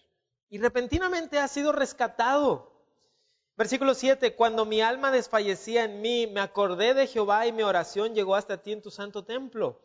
[0.50, 2.75] Y repentinamente ha sido rescatado.
[3.58, 8.14] Versículo 7, cuando mi alma desfallecía en mí, me acordé de Jehová y mi oración
[8.14, 9.80] llegó hasta ti en tu santo templo.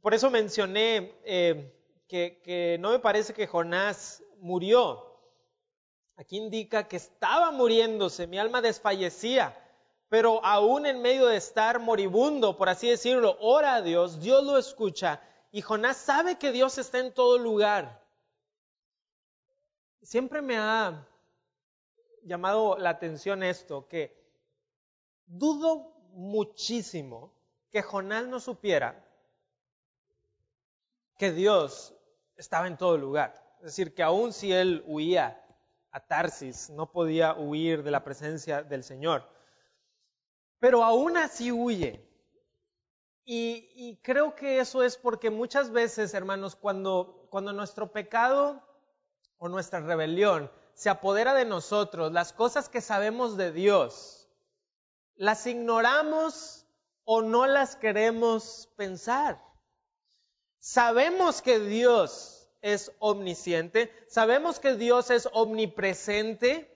[0.00, 1.74] Por eso mencioné eh,
[2.08, 5.20] que, que no me parece que Jonás murió.
[6.16, 9.54] Aquí indica que estaba muriéndose, mi alma desfallecía,
[10.08, 14.56] pero aún en medio de estar moribundo, por así decirlo, ora a Dios, Dios lo
[14.56, 15.20] escucha
[15.52, 18.02] y Jonás sabe que Dios está en todo lugar.
[20.02, 21.06] Siempre me ha
[22.24, 24.20] llamado la atención esto, que
[25.26, 27.32] dudo muchísimo
[27.70, 29.06] que Jonás no supiera
[31.16, 31.94] que Dios
[32.36, 33.34] estaba en todo lugar.
[33.58, 35.44] Es decir, que aun si él huía
[35.92, 39.28] a Tarsis, no podía huir de la presencia del Señor.
[40.58, 42.06] Pero aún así huye.
[43.24, 48.62] Y, y creo que eso es porque muchas veces, hermanos, cuando, cuando nuestro pecado
[49.38, 54.30] o nuestra rebelión se apodera de nosotros, las cosas que sabemos de Dios,
[55.14, 56.64] las ignoramos
[57.04, 59.44] o no las queremos pensar.
[60.58, 66.74] Sabemos que Dios es omnisciente, sabemos que Dios es omnipresente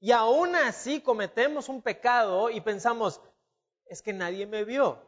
[0.00, 3.20] y aún así cometemos un pecado y pensamos,
[3.84, 5.00] es que nadie me vio.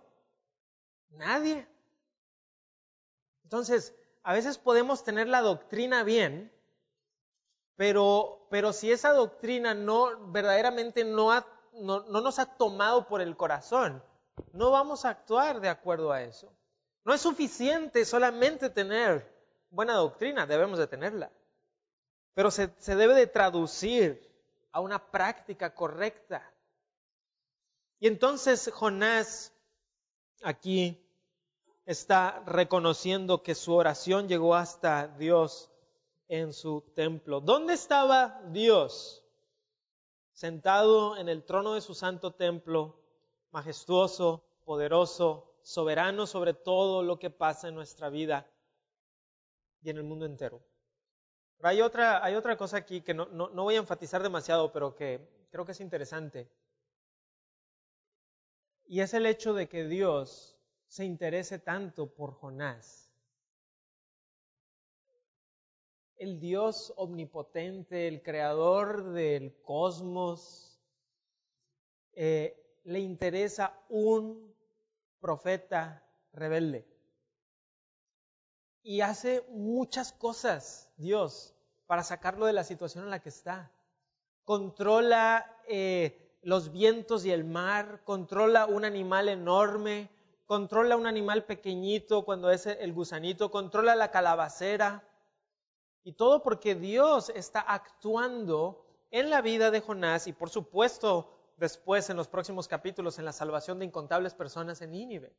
[1.10, 1.66] Nadie.
[3.42, 6.52] Entonces, a veces podemos tener la doctrina bien,
[7.78, 11.32] pero, pero si esa doctrina no verdaderamente no,
[11.74, 14.02] no, no nos ha tomado por el corazón,
[14.52, 16.52] no vamos a actuar de acuerdo a eso.
[17.04, 19.32] No es suficiente solamente tener
[19.70, 21.30] buena doctrina, debemos de tenerla.
[22.34, 24.28] Pero se, se, debe de traducir
[24.72, 26.52] a una práctica correcta.
[28.00, 29.52] Y entonces Jonás
[30.42, 31.00] aquí
[31.86, 35.70] está reconociendo que su oración llegó hasta Dios
[36.28, 37.40] en su templo.
[37.40, 39.24] ¿Dónde estaba Dios?
[40.32, 43.00] Sentado en el trono de su santo templo,
[43.50, 48.48] majestuoso, poderoso, soberano sobre todo lo que pasa en nuestra vida
[49.82, 50.62] y en el mundo entero.
[51.56, 54.70] Pero hay otra, hay otra cosa aquí que no, no, no voy a enfatizar demasiado,
[54.72, 56.48] pero que creo que es interesante.
[58.86, 63.07] Y es el hecho de que Dios se interese tanto por Jonás.
[66.18, 70.80] El Dios omnipotente, el creador del cosmos,
[72.12, 74.54] eh, le interesa un
[75.20, 76.86] profeta rebelde.
[78.82, 81.54] Y hace muchas cosas Dios
[81.86, 83.70] para sacarlo de la situación en la que está.
[84.44, 90.10] Controla eh, los vientos y el mar, controla un animal enorme,
[90.46, 95.07] controla un animal pequeñito cuando es el gusanito, controla la calabacera
[96.08, 102.08] y todo porque Dios está actuando en la vida de Jonás y por supuesto después
[102.08, 105.36] en los próximos capítulos en la salvación de incontables personas en Nínive.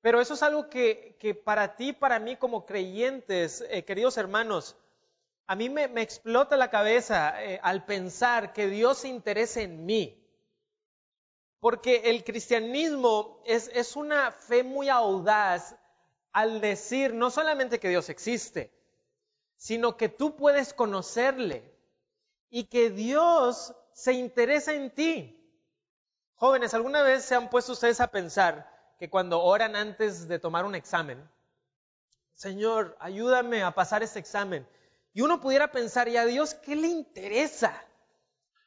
[0.00, 4.76] Pero eso es algo que, que para ti, para mí como creyentes, eh, queridos hermanos,
[5.46, 10.20] a mí me, explota la cabeza eh, al pensar que Dios se interesa en mí.
[11.60, 15.76] Porque el cristianismo es, es una fe muy audaz
[16.32, 18.79] al decir no solamente que Dios existe,
[19.60, 21.70] sino que tú puedes conocerle
[22.48, 25.38] y que Dios se interesa en ti.
[26.36, 28.66] Jóvenes, ¿alguna vez se han puesto ustedes a pensar
[28.98, 31.30] que cuando oran antes de tomar un examen,
[32.32, 34.66] Señor, ayúdame a pasar ese examen?
[35.12, 37.84] Y uno pudiera pensar, ¿y a Dios qué le interesa?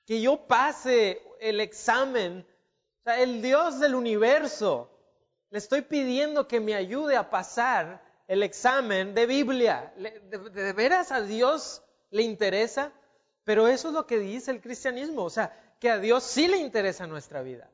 [0.05, 2.45] Que yo pase el examen.
[2.99, 4.91] O sea, el Dios del universo,
[5.49, 9.93] le estoy pidiendo que me ayude a pasar el examen de Biblia.
[9.95, 12.91] ¿De, veras a Dios le interesa?
[13.43, 16.57] Pero eso es lo que dice el cristianismo, o sea, que a Dios sí le
[16.57, 17.69] interesa nuestra vida.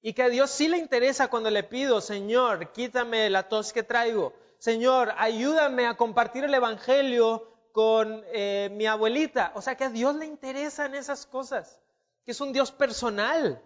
[0.00, 3.82] Y que a Dios sí le interesa cuando le pido, Señor, quítame la tos que
[3.82, 4.32] traigo.
[4.58, 9.52] Señor, ayúdame a compartir el Evangelio con eh, mi abuelita.
[9.56, 11.82] O sea, que a Dios le interesan esas cosas.
[12.24, 13.60] Que es un Dios personal.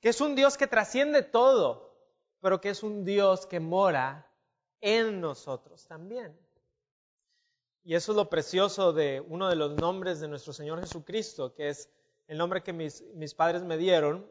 [0.00, 1.96] Que es un Dios que trasciende todo.
[2.40, 4.27] Pero que es un Dios que mora
[4.80, 6.36] en nosotros también.
[7.84, 11.70] Y eso es lo precioso de uno de los nombres de nuestro Señor Jesucristo, que
[11.70, 11.88] es
[12.26, 14.26] el nombre que mis, mis padres me dieron,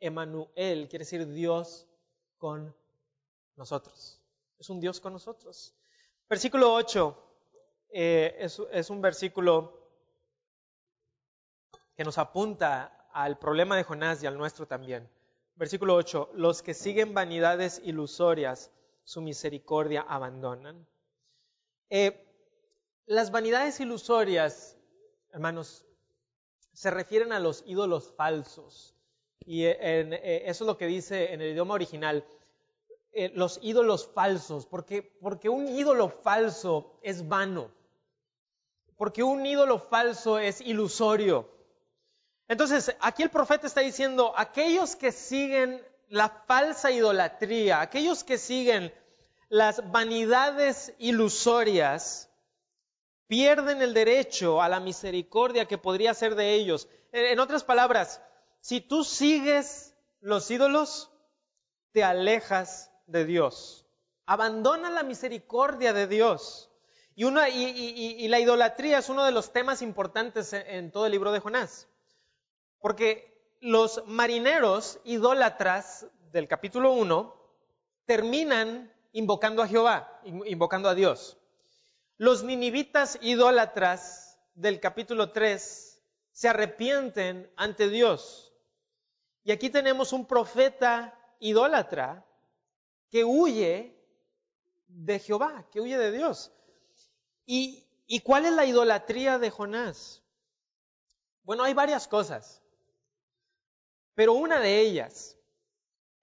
[0.00, 1.86] Emanuel, quiere decir Dios
[2.38, 2.74] con
[3.56, 4.20] nosotros.
[4.58, 5.74] Es un Dios con nosotros.
[6.28, 7.24] Versículo 8,
[7.90, 9.78] eh, es, un versículo
[11.96, 15.08] que nos apunta al problema de Jonás y al nuestro también.
[15.54, 18.72] Versículo 8, los que siguen vanidades ilusorias,
[19.04, 20.86] su misericordia abandonan.
[21.90, 22.26] Eh,
[23.06, 24.76] las vanidades ilusorias,
[25.32, 25.84] hermanos,
[26.72, 28.96] se refieren a los ídolos falsos.
[29.46, 32.24] Y eh, eso es lo que dice en el idioma original,
[33.16, 37.70] eh, los ídolos falsos, porque, porque un ídolo falso es vano,
[38.96, 41.48] porque un ídolo falso es ilusorio.
[42.48, 48.92] Entonces, aquí el profeta está diciendo, aquellos que siguen la falsa idolatría, aquellos que siguen
[49.48, 52.30] las vanidades ilusorias,
[53.26, 56.88] pierden el derecho a la misericordia que podría ser de ellos.
[57.12, 58.20] En otras palabras,
[58.60, 61.10] si tú sigues los ídolos,
[61.92, 63.86] te alejas de Dios.
[64.26, 66.70] Abandona la misericordia de Dios.
[67.14, 71.30] Y, una, y, la idolatría es uno de los temas importantes en, todo el libro
[71.30, 71.86] de Jonás.
[72.80, 73.33] Porque
[73.64, 77.34] los marineros idólatras del capítulo 1
[78.04, 81.38] terminan invocando a Jehová, invocando a Dios.
[82.18, 88.52] Los ninivitas idólatras del capítulo 3 se arrepienten ante Dios.
[89.44, 92.22] Y aquí tenemos un profeta idólatra
[93.08, 93.98] que huye
[94.88, 96.52] de Jehová, que huye de Dios.
[97.46, 100.22] ¿Y, ¿Y cuál es la idolatría de Jonás?
[101.44, 102.60] Bueno, hay varias cosas,
[104.14, 105.38] pero una de ellas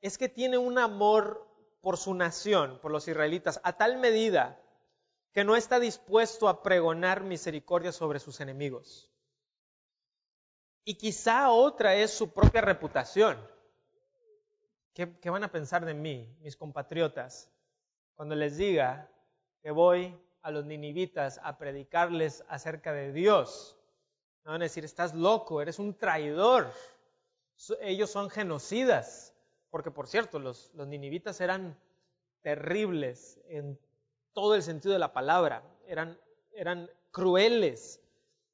[0.01, 1.47] es que tiene un amor
[1.81, 4.59] por su nación, por los israelitas, a tal medida
[5.33, 9.09] que no está dispuesto a pregonar misericordia sobre sus enemigos.
[10.83, 13.37] Y quizá otra es su propia reputación.
[14.93, 17.49] ¿Qué, van a pensar de mí, mis compatriotas,
[18.15, 19.09] cuando les diga
[19.61, 23.77] que voy a los ninivitas a predicarles acerca de Dios?
[24.43, 26.71] Me van a decir, estás loco, eres un traidor.
[27.81, 29.33] Ellos son genocidas.
[29.69, 31.77] Porque, por cierto, los, ninivitas eran
[32.41, 33.79] terribles en
[34.33, 35.63] todo el sentido de la palabra.
[35.87, 36.19] Eran,
[36.53, 38.01] eran crueles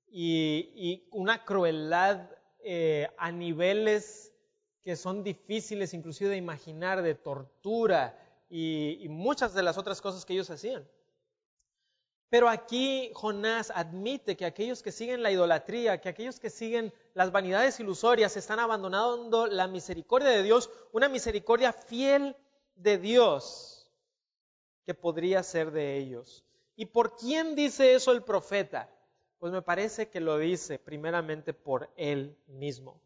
[0.10, 2.30] y, una crueldad
[2.60, 4.34] eh, a niveles
[4.84, 8.18] que son difíciles inclusive de imaginar, de tortura
[8.50, 10.88] y, muchas de las otras cosas que ellos hacían.
[12.30, 17.32] Pero aquí Jonás admite que aquellos que siguen la idolatría, que aquellos que siguen las
[17.32, 22.36] vanidades ilusorias, están abandonando la misericordia de Dios, una misericordia fiel
[22.76, 23.90] de Dios
[24.86, 26.44] que podría ser de ellos.
[26.76, 28.90] ¿Y por quién dice eso el profeta?
[29.40, 33.00] Pues me parece que lo dice primeramente por él mismo.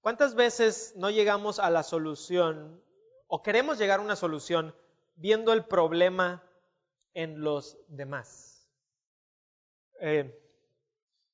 [0.00, 2.82] ¿Cuántas veces no llegamos a la solución
[3.28, 4.74] o queremos llegar a una solución
[5.16, 6.42] viendo el problema
[7.14, 8.68] en los demás?
[10.00, 10.38] Eh,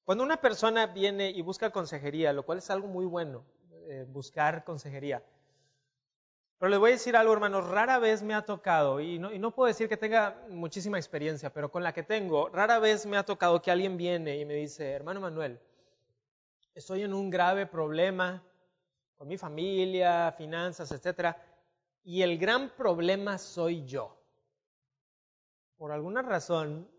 [0.05, 3.45] cuando una persona viene y busca consejería, lo cual es algo muy bueno,
[3.89, 5.22] eh, buscar consejería,
[6.59, 9.39] pero les voy a decir algo, hermanos, rara vez me ha tocado, y no, y
[9.39, 13.16] no, puedo decir que tenga muchísima experiencia, pero con la que tengo, rara vez me
[13.16, 15.61] ha tocado que alguien viene y me dice, hermano Manuel,
[16.74, 18.43] estoy en un grave problema,
[19.16, 21.37] con mi familia, finanzas, etc.
[22.03, 24.18] Y el gran problema soy yo.
[25.79, 26.91] Por alguna razón,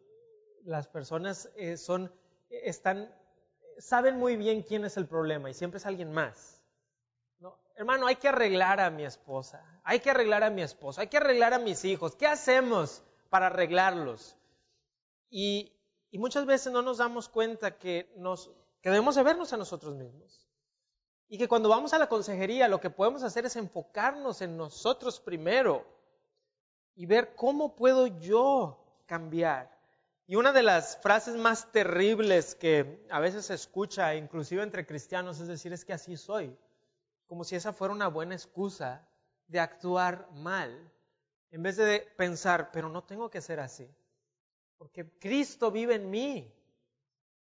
[0.63, 2.11] las personas eh, son,
[2.49, 3.13] están,
[3.77, 6.63] saben muy bien quién es el problema y siempre es alguien más.
[7.39, 7.59] ¿no?
[7.75, 11.17] Hermano, hay que arreglar a mi esposa, hay que arreglar a mi esposo, hay que
[11.17, 12.15] arreglar a mis hijos.
[12.15, 14.38] ¿Qué hacemos para arreglarlos?
[15.30, 15.73] Y,
[16.09, 18.49] y muchas veces no nos damos cuenta que, nos,
[18.82, 20.47] que debemos de vernos a nosotros mismos.
[21.27, 25.19] Y que cuando vamos a la consejería lo que podemos hacer es enfocarnos en nosotros
[25.19, 25.99] primero
[27.00, 29.74] y ver cómo puedo yo cambiar.
[30.28, 35.39] Y una de las frases más terribles que a veces se escucha, inclusive entre cristianos,
[35.39, 36.54] es decir, es que así soy.
[37.26, 39.08] Como si esa fuera una buena excusa
[39.47, 40.91] de actuar mal,
[41.52, 43.89] en vez de pensar, pero no tengo que ser así,
[44.78, 46.54] porque Cristo vive en mí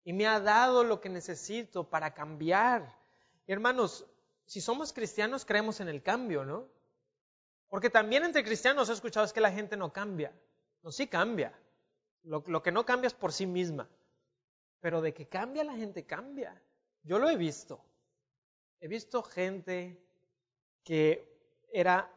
[0.03, 2.93] y me ha dado lo que necesito para cambiar
[3.47, 4.05] hermanos,
[4.45, 6.67] si somos cristianos creemos en el cambio, ¿no?
[7.69, 10.33] Porque también entre cristianos he escuchado es que la gente no cambia.
[10.81, 11.57] No, sí cambia.
[12.23, 13.89] Lo, que no cambia es por sí misma.
[14.79, 16.61] Pero de que cambia la gente cambia.
[17.03, 17.83] Yo lo he visto.
[18.79, 20.01] He visto gente
[20.83, 21.27] que
[21.71, 22.11] era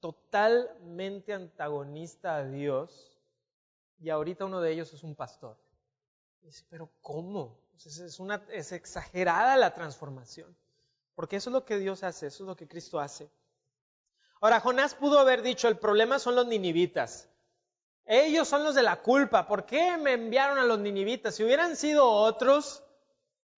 [0.00, 3.18] totalmente antagonista a Dios
[3.98, 5.56] y ahorita uno de ellos es un pastor.
[6.42, 7.58] dice, pero ¿cómo?
[7.76, 10.56] es, es exagerada la transformación.
[11.14, 13.30] Porque eso es lo que Dios hace, eso es lo que Cristo hace.
[14.40, 17.28] Ahora, Jonás pudo haber dicho, el problema son los ninivitas.
[18.04, 19.46] Ellos son los de la culpa.
[19.46, 21.34] ¿Por qué me enviaron a los ninivitas?
[21.34, 22.84] Si hubieran sido otros,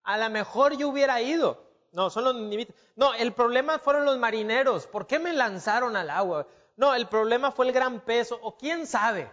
[0.03, 1.65] a lo mejor yo hubiera ido.
[1.91, 2.75] No, son los ninivitas.
[2.95, 4.87] No, el problema fueron los marineros.
[4.87, 6.47] ¿Por qué me lanzaron al agua?
[6.77, 8.39] No, el problema fue el gran peso.
[8.41, 9.29] O quién sabe.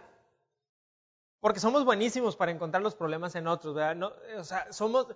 [1.39, 5.07] Porque somos buenísimos para encontrar los problemas en otros, o sea, somos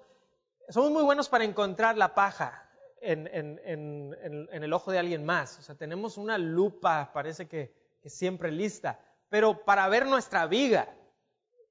[0.74, 2.69] muy buenos para encontrar la paja
[3.02, 3.60] en,
[4.52, 5.60] el ojo de alguien más.
[5.60, 7.74] O sea, tenemos una lupa, parece que,
[8.06, 9.00] siempre lista.
[9.30, 10.90] Pero para ver nuestra viga,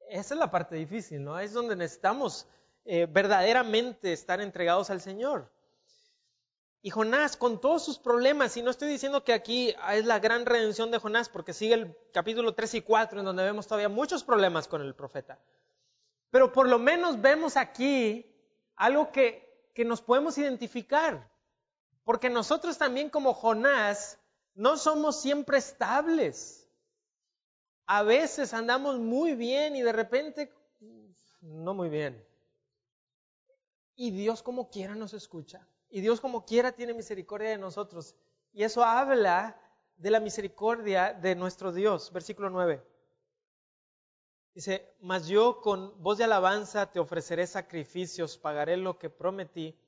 [0.09, 1.39] esa es la parte difícil, ¿no?
[1.39, 2.47] Es donde necesitamos
[2.85, 5.51] eh, verdaderamente estar entregados al Señor.
[6.81, 10.47] Y Jonás, con todos sus problemas, y no estoy diciendo que aquí es la gran
[10.47, 14.22] redención de Jonás, porque sigue el capítulo 3 y 4, en donde vemos todavía muchos
[14.22, 15.41] problemas con el profeta.
[16.31, 18.33] Pero por lo menos vemos aquí
[18.76, 21.30] algo que, que nos podemos identificar.
[22.04, 24.18] Porque nosotros también como Jonás
[24.54, 26.68] no somos siempre estables.
[27.86, 30.52] A veces andamos muy bien y de repente
[31.40, 32.24] no muy bien.
[33.94, 35.66] Y Dios como quiera nos escucha.
[35.90, 38.14] Y Dios como quiera tiene misericordia de nosotros.
[38.52, 39.60] Y eso habla
[39.96, 42.12] de la misericordia de nuestro Dios.
[42.12, 42.82] Versículo 9.
[44.59, 49.78] Dice, mas yo con voz de alabanza te ofreceré sacrificios, pagaré lo que prometí,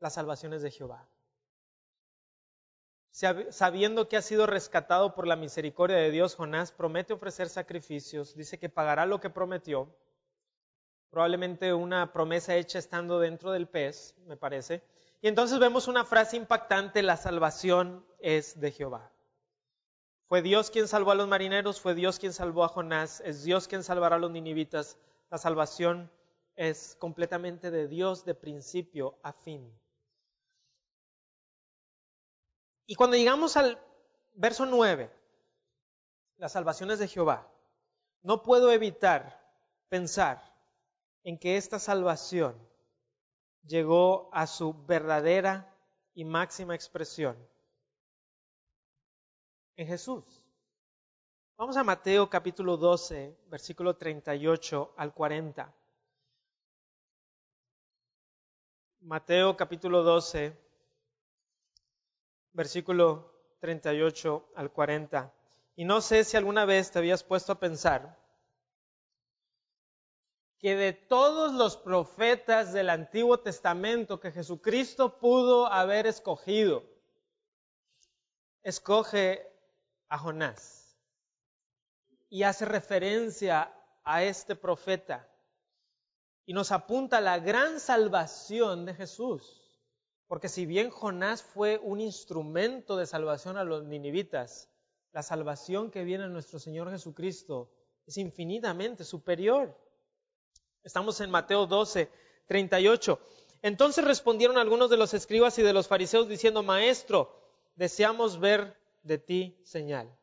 [0.00, 1.08] las salvaciones de Jehová.
[3.10, 8.58] Sabiendo que ha sido rescatado por la misericordia de Dios, Jonás promete ofrecer sacrificios, dice
[8.58, 9.88] que pagará lo que prometió,
[11.08, 14.82] probablemente una promesa hecha estando dentro del pez, me parece,
[15.22, 19.11] y entonces vemos una frase impactante, la salvación es de Jehová.
[20.32, 23.68] Fue Dios quien salvó a los marineros, fue Dios quien salvó a Jonás, es Dios
[23.68, 24.96] quien salvará a los ninivitas.
[25.28, 26.10] La salvación
[26.56, 29.70] es completamente de Dios de principio a fin.
[32.86, 33.78] Y cuando llegamos al
[34.32, 35.10] verso 9,
[36.38, 37.46] la salvación es de Jehová,
[38.22, 39.38] no puedo evitar
[39.90, 40.42] pensar
[41.24, 42.56] en que esta salvación
[43.66, 45.76] llegó a su verdadera
[46.14, 47.36] y máxima expresión
[49.76, 50.24] en Jesús.
[51.56, 55.74] Vamos a Mateo capítulo 12, versículo 38 al 40.
[59.00, 60.56] Mateo capítulo 12,
[62.52, 65.32] versículo 38 al 40.
[65.76, 68.18] Y no sé si alguna vez te habías puesto a pensar
[70.58, 76.84] que de todos los profetas del Antiguo Testamento que Jesucristo pudo haber escogido,
[78.62, 79.51] escoge
[80.12, 80.94] a Jonás
[82.28, 83.72] y hace referencia
[84.04, 85.26] a este profeta
[86.44, 89.62] y nos apunta a la gran salvación de Jesús.
[90.26, 94.68] Porque si bien Jonás fue un instrumento de salvación a los ninivitas,
[95.12, 97.70] la salvación que viene a nuestro Señor Jesucristo
[98.06, 99.74] es infinitamente superior.
[100.82, 102.10] Estamos en Mateo 12,
[102.48, 103.18] 38.
[103.62, 107.34] Entonces respondieron algunos de los escribas y de los fariseos diciendo, Maestro,
[107.76, 110.16] deseamos ver de ti señal.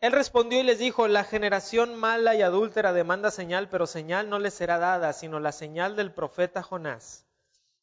[0.00, 4.38] Él respondió y les dijo, la generación mala y adúltera demanda señal, pero señal no
[4.38, 7.26] le será dada, sino la señal del profeta Jonás.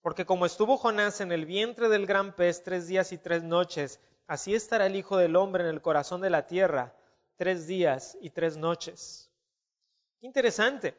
[0.02, 4.00] Porque como estuvo Jonás en el vientre del gran pez tres días y tres noches,
[4.26, 6.96] así estará el Hijo del Hombre en el corazón de la tierra
[7.38, 9.32] tres días y tres noches.
[10.20, 10.98] Qué interesante.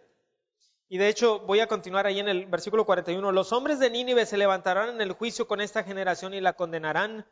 [0.89, 3.33] Y de hecho voy a continuar ahí en el versículo 41.
[3.33, 7.27] Los hombres de Nínive se levantarán en el juicio con esta generación y la condenarán,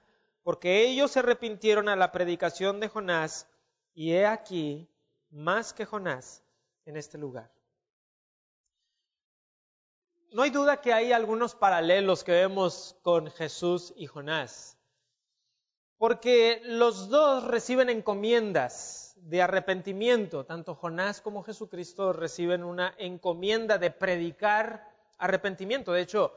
[0.47, 3.49] porque ellos se arrepintieron a la predicación de Jonás,
[3.95, 4.89] y he aquí
[5.29, 6.45] más que Jonás
[6.85, 7.51] en este lugar.
[10.31, 14.79] No hay duda que hay algunos paralelos que vemos con Jesús y Jonás,
[15.99, 20.47] porque los dos reciben encomiendas de arrepentimiento.
[20.47, 25.93] Tanto Jonás como Jesucristo reciben una encomienda de predicar arrepentimiento.
[25.93, 26.33] De hecho,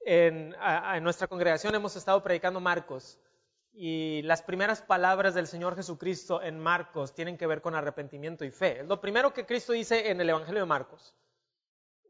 [0.00, 0.52] en,
[1.00, 3.20] nuestra congregación hemos estado predicando Marcos
[3.72, 8.50] y las primeras palabras del Señor Jesucristo en Marcos tienen que ver con arrepentimiento y
[8.50, 8.82] fe.
[8.84, 11.14] Lo primero que Cristo dice en el Evangelio de Marcos.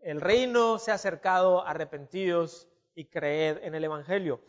[0.02, 4.40] El reino se ha acercado, arrepentidos y creed en el Evangelio.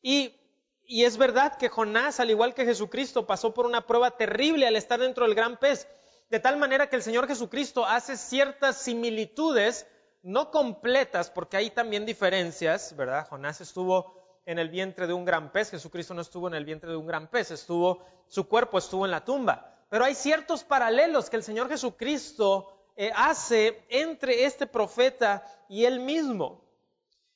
[0.00, 0.40] Y
[0.86, 4.76] y es verdad que Jonás, al igual que Jesucristo, pasó por una prueba terrible al
[4.76, 5.88] estar dentro del gran pez,
[6.28, 9.86] de tal manera que el Señor Jesucristo hace ciertas similitudes,
[10.22, 13.26] no completas, porque hay también diferencias, ¿verdad?
[13.28, 16.90] Jonás estuvo en el vientre de un gran pez, Jesucristo no estuvo en el vientre
[16.90, 19.74] de un gran pez, estuvo, su cuerpo estuvo en la tumba.
[19.88, 26.00] Pero hay ciertos paralelos que el Señor Jesucristo eh, hace entre este profeta y él
[26.00, 26.64] mismo.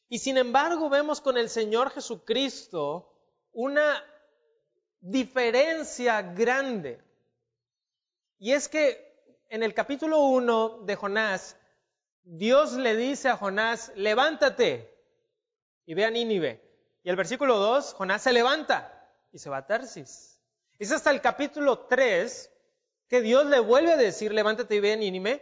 [0.09, 3.13] Y sin embargo vemos con el Señor Jesucristo
[3.53, 4.03] una
[5.01, 7.03] diferencia grande.
[8.39, 9.09] Y es que
[9.49, 11.57] en el capítulo 1 de Jonás,
[12.23, 14.95] Dios le dice a Jonás, levántate
[15.87, 16.68] y ve a Nínive.
[17.09, 18.93] Y el versículo 2, Jonás se levanta
[19.33, 20.43] y se va a Tarsis.
[20.79, 22.53] Es hasta el capítulo 3
[23.09, 25.41] que Dios le vuelve a decir, levántate y ve a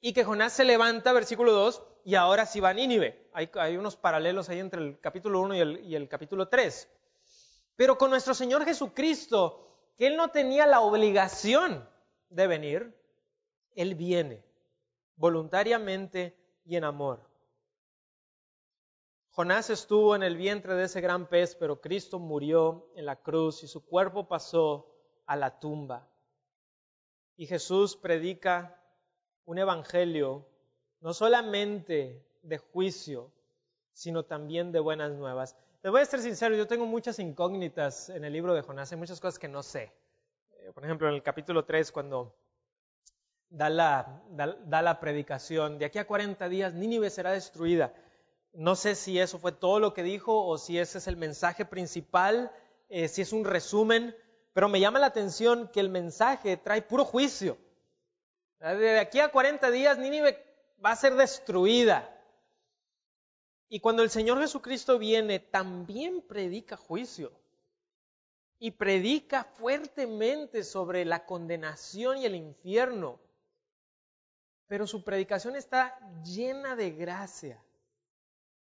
[0.00, 3.28] y que Jonás se levanta, versículo 2, y ahora sí va a Nínive.
[3.32, 6.88] Hay, unos paralelos ahí entre el capítulo 1 y el, y el capítulo 3.
[7.74, 11.84] Pero con nuestro Señor Jesucristo, que Él no tenía la obligación
[12.28, 12.96] de venir,
[13.74, 14.44] Él viene
[15.16, 17.31] voluntariamente y en amor.
[19.34, 23.62] Jonás estuvo en el vientre de ese gran pez, pero Cristo murió en la cruz
[23.62, 26.06] y su cuerpo pasó a la tumba.
[27.36, 28.78] Y Jesús predica
[29.46, 30.46] un evangelio
[31.00, 33.32] no solamente de juicio,
[33.94, 35.56] sino también de buenas nuevas.
[35.82, 38.98] Les voy a ser sincero, yo tengo muchas incógnitas en el libro de Jonás, hay
[38.98, 39.94] muchas cosas que no sé.
[40.50, 42.36] Eh, por ejemplo, en el capítulo 3, cuando
[43.48, 47.94] da la, da, predicación, de aquí a 40 días Nínive será destruida.
[48.52, 51.64] No sé si eso fue todo lo que dijo o si ese es el mensaje
[51.64, 52.52] principal,
[52.90, 54.14] eh, si es un resumen,
[54.52, 57.56] pero me llama la atención que el mensaje trae puro juicio.
[58.60, 60.44] De aquí a 40 días Nínive
[60.84, 62.08] va a ser destruida.
[63.70, 67.32] Y cuando el Señor Jesucristo viene, también predica juicio.
[68.58, 73.18] Y predica fuertemente sobre la condenación y el infierno.
[74.68, 77.60] Pero su predicación está llena de gracia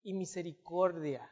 [0.02, 1.28] y misericordia.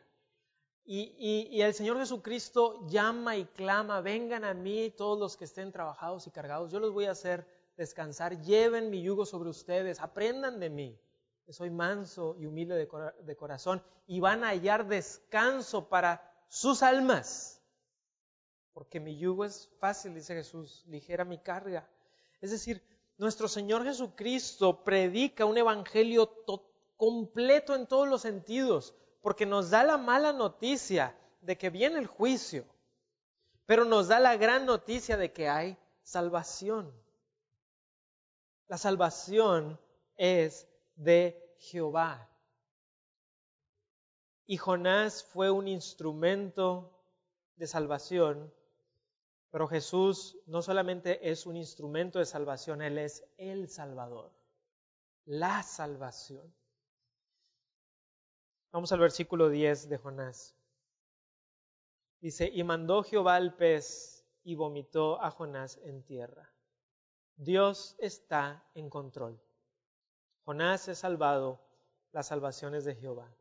[0.90, 6.26] Y, el Señor Jesucristo llama y clama, vengan a mí todos los que estén trabajados
[6.26, 7.46] y cargados, yo los voy a hacer
[7.76, 10.98] descansar, lleven mi yugo sobre ustedes, aprendan de mí,
[11.44, 12.74] que soy manso y humilde
[13.20, 17.62] de, corazón, y van a hallar descanso para sus almas,
[18.72, 21.86] porque mi yugo es fácil, dice Jesús, ligera mi carga.
[22.40, 22.82] Es decir,
[23.18, 26.28] nuestro Señor Jesucristo predica un evangelio
[26.98, 32.06] completo en todos los sentidos, porque nos da la mala noticia de que viene el
[32.06, 32.66] juicio,
[33.64, 36.92] pero nos da la gran noticia de que hay salvación.
[38.66, 39.80] La salvación
[40.16, 42.28] es de Jehová.
[44.46, 46.98] Y Jonás fue un instrumento
[47.56, 48.52] de salvación,
[49.50, 54.32] pero Jesús no solamente es un instrumento de salvación, Él es el Salvador,
[55.26, 56.52] la salvación.
[58.70, 60.54] Vamos al versículo 10 de Jonás.
[62.20, 66.52] Dice, y mandó Jehová al pez y vomitó a Jonás en tierra.
[67.36, 69.40] Dios está en control.
[70.44, 71.60] Jonás es salvado,
[72.12, 73.32] las salvaciones de Jehová.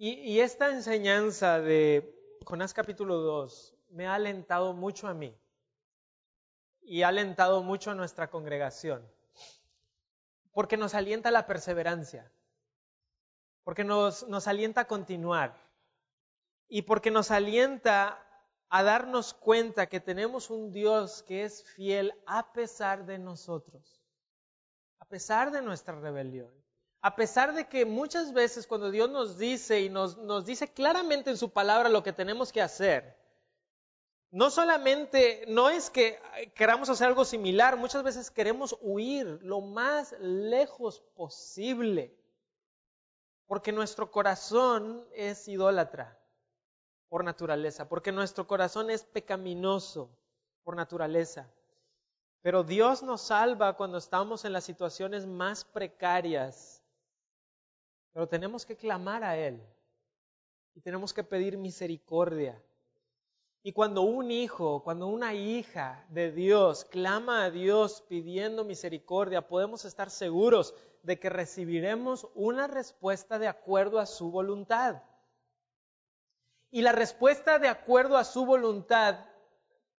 [0.00, 5.36] Y, esta enseñanza de Jonás capítulo 2 me ha alentado mucho a mí
[6.82, 9.04] y ha alentado mucho a nuestra congregación,
[10.52, 12.30] porque nos alienta la perseverancia
[13.68, 15.54] porque nos, alienta a continuar.
[16.68, 18.18] Y porque nos alienta
[18.70, 24.02] a darnos cuenta que tenemos un Dios que es fiel a pesar de nosotros,
[25.00, 26.50] a pesar de nuestra rebelión,
[27.02, 31.28] a pesar de que muchas veces cuando Dios nos dice y nos, nos dice claramente
[31.28, 33.18] en su palabra lo que tenemos que hacer,
[34.30, 36.18] no solamente, no es que
[36.54, 42.17] queramos hacer algo similar, muchas veces queremos huir lo más lejos posible
[43.48, 46.16] porque nuestro corazón es idólatra
[47.08, 50.10] por naturaleza, porque nuestro corazón es pecaminoso
[50.62, 51.50] por naturaleza.
[52.42, 56.82] Pero Dios nos salva cuando estamos en las situaciones más precarias.
[58.12, 59.60] Pero tenemos que clamar a Él
[60.74, 62.62] y tenemos que pedir misericordia.
[63.62, 69.86] Y cuando un hijo, cuando una hija de Dios clama a Dios pidiendo misericordia, podemos
[69.86, 75.02] estar seguros de que recibiremos una respuesta de acuerdo a su voluntad.
[76.70, 79.24] Y la respuesta de acuerdo a su voluntad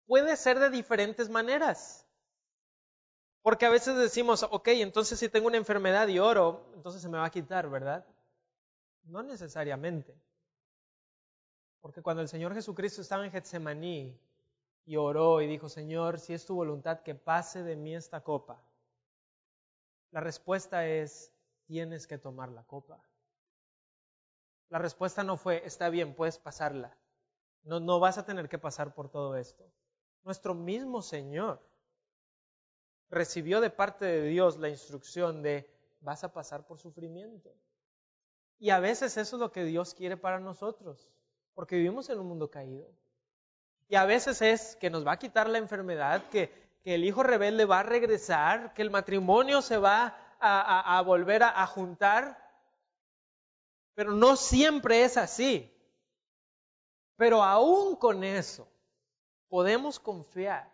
[0.06, 2.06] puede ser de diferentes maneras.
[3.42, 7.18] Porque a veces decimos, ok, entonces si tengo una enfermedad y oro, entonces se me
[7.18, 8.04] va a quitar, ¿verdad?
[9.04, 10.14] No necesariamente.
[11.80, 14.18] Porque cuando el Señor Jesucristo estaba en Getsemaní
[14.84, 18.60] y oró y dijo, Señor, si es tu voluntad que pase de mí esta copa,
[20.10, 21.32] la respuesta es,
[21.66, 23.02] tienes que tomar la copa.
[24.70, 26.96] La respuesta no fue, está bien, puedes pasarla.
[27.62, 29.64] No, no vas a tener que pasar por todo esto.
[30.24, 31.60] Nuestro mismo Señor
[33.10, 37.54] recibió de parte de Dios la instrucción de, vas a pasar por sufrimiento.
[38.58, 41.08] Y a veces eso es lo que Dios quiere para nosotros,
[41.54, 42.90] porque vivimos en un mundo caído.
[43.88, 47.22] Y a veces es que nos va a quitar la enfermedad, que que el hijo
[47.22, 52.38] rebelde va a regresar, que el matrimonio se va a, volver a juntar,
[53.94, 55.74] pero no siempre es así.
[57.16, 58.68] Pero aún con eso,
[59.48, 60.70] podemos confiar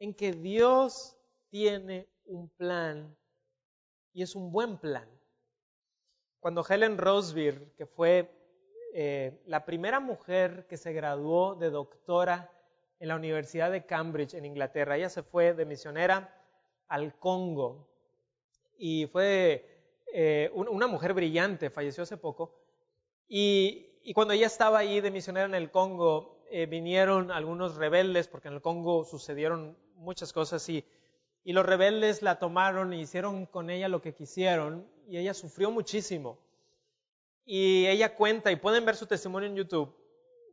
[0.00, 1.16] en que Dios
[1.48, 3.16] tiene un plan
[4.12, 5.08] y es un buen plan.
[6.40, 8.30] Cuando Helen Rosevere, que fue
[8.94, 12.50] eh, la primera mujer que se graduó de doctora
[13.00, 16.32] en la Universidad de Cambridge en Inglaterra, ella se fue de misionera
[16.86, 17.88] al Congo
[18.78, 19.66] y fue
[20.12, 22.54] eh, una mujer brillante, falleció hace poco,
[23.28, 28.48] y, cuando ella estaba ahí de misionera en el Congo, eh, vinieron algunos rebeldes, porque
[28.48, 30.84] en el Congo sucedieron muchas cosas y,
[31.44, 35.70] y los rebeldes la tomaron y hicieron con ella lo que quisieron y ella sufrió
[35.70, 36.38] muchísimo.
[37.44, 39.94] Y ella cuenta, y pueden ver su testimonio en YouTube,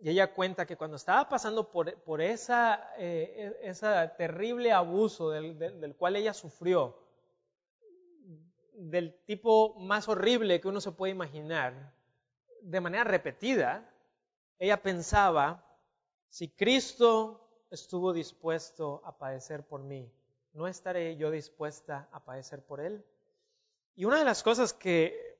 [0.02, 3.88] y ella cuenta que cuando estaba pasando por, por esa, eh, e, ese
[4.18, 6.98] terrible abuso del, del cual ella sufrió,
[8.74, 11.94] del tipo más horrible que uno se puede imaginar,
[12.62, 13.90] de manera repetida,
[14.60, 15.64] ella pensaba,
[16.30, 20.12] si Cristo estuvo dispuesto a padecer por mí,
[20.54, 23.04] ¿no estaré yo dispuesta a padecer por Él?
[23.96, 25.38] Y una de las cosas que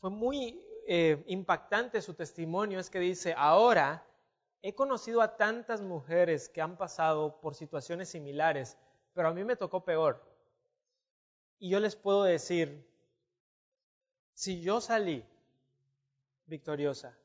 [0.00, 4.06] fue muy eh, impactante su testimonio es que dice, ahora
[4.62, 8.78] he conocido a tantas mujeres que han pasado por situaciones similares,
[9.12, 10.24] pero a mí me tocó peor.
[11.58, 12.88] Y yo les puedo decir,
[14.32, 15.24] si yo salí
[16.46, 17.18] victoriosa,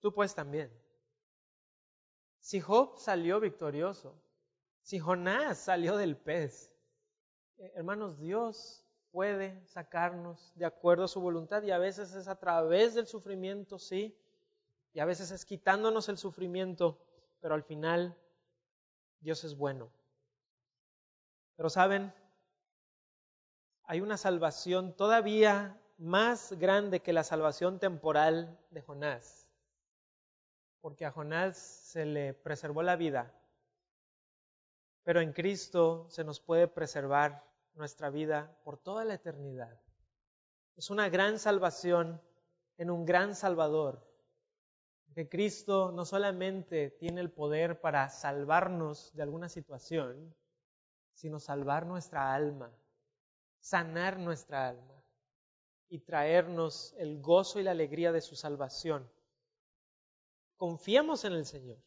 [0.00, 0.72] tú puedes también.
[2.40, 4.14] Si Job salió victorioso,
[4.82, 6.72] si Jonás salió del pez,
[7.58, 12.36] eh, hermanos, Dios puede sacarnos de acuerdo a su voluntad y a veces es a
[12.36, 14.16] través del sufrimiento, sí,
[14.92, 16.98] y a veces es quitándonos el sufrimiento,
[17.40, 18.16] pero al final
[19.20, 19.90] Dios es bueno.
[21.56, 22.12] Pero saben,
[23.84, 29.40] hay una salvación todavía más grande que la salvación temporal de Jonás
[30.80, 33.34] porque a Jonás se le preservó la vida,
[35.02, 37.44] pero en Cristo se nos puede preservar
[37.74, 39.80] nuestra vida por toda la eternidad.
[40.76, 42.20] Es una gran salvación
[42.78, 44.06] en un gran Salvador,
[45.14, 50.34] que Cristo no solamente tiene el poder para salvarnos de alguna situación,
[51.12, 52.72] sino salvar nuestra alma,
[53.60, 55.02] sanar nuestra alma
[55.88, 59.10] y traernos el gozo y la alegría de su salvación
[60.60, 61.78] confiamos en el Señor.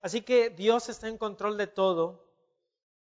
[0.00, 2.31] Así que Dios está en control de todo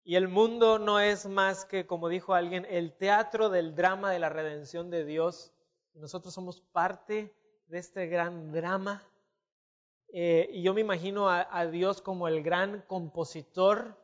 [0.03, 4.19] y el mundo no es más que, como dijo alguien, el teatro del drama de
[4.19, 5.53] la redención de Dios.
[5.93, 7.33] Nosotros somos parte
[7.67, 9.07] de este gran drama.
[10.09, 13.97] Eh, y yo me imagino a Dios como el gran compositor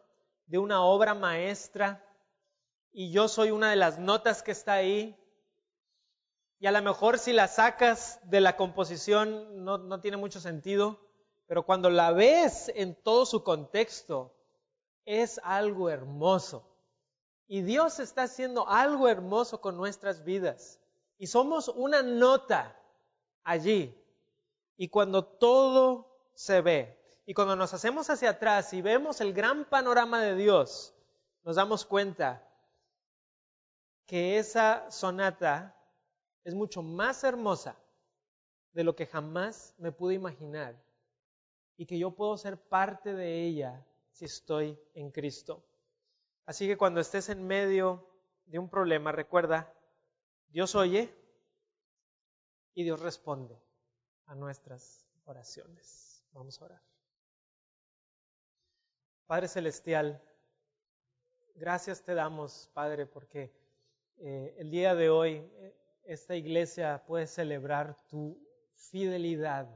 [0.47, 2.03] de una obra maestra
[2.91, 5.15] y yo soy una de las notas que está ahí
[6.59, 10.99] y a lo mejor si la sacas de la composición no, no tiene mucho sentido,
[11.47, 14.35] pero cuando la ves en todo su contexto,
[15.09, 16.63] es algo hermoso.
[17.47, 20.79] Y Dios está haciendo algo hermoso con nuestras vidas.
[21.17, 22.79] Y somos una nota
[23.43, 23.99] allí.
[24.77, 26.95] Y cuando todo se ve,
[27.25, 30.93] y cuando nos hacemos hacia atrás y vemos el gran panorama de Dios,
[31.43, 32.47] nos damos cuenta
[34.05, 35.75] que esa sonata
[36.43, 37.75] es mucho más hermosa
[38.73, 40.79] de lo que jamás me pude imaginar
[41.77, 43.83] y que yo puedo ser parte de ella
[44.19, 45.65] si estoy en Cristo.
[46.45, 48.05] Así que cuando estés en medio
[48.47, 49.73] de un problema, recuerda,
[50.49, 51.09] Dios oye
[52.73, 53.57] y Dios responde
[54.25, 56.21] a nuestras oraciones.
[56.33, 56.83] Vamos a orar.
[59.25, 60.21] Padre Celestial,
[61.55, 63.53] gracias te damos, Padre, porque
[64.17, 68.37] eh, el día de hoy eh, esta iglesia puede celebrar tu
[68.75, 69.69] fidelidad.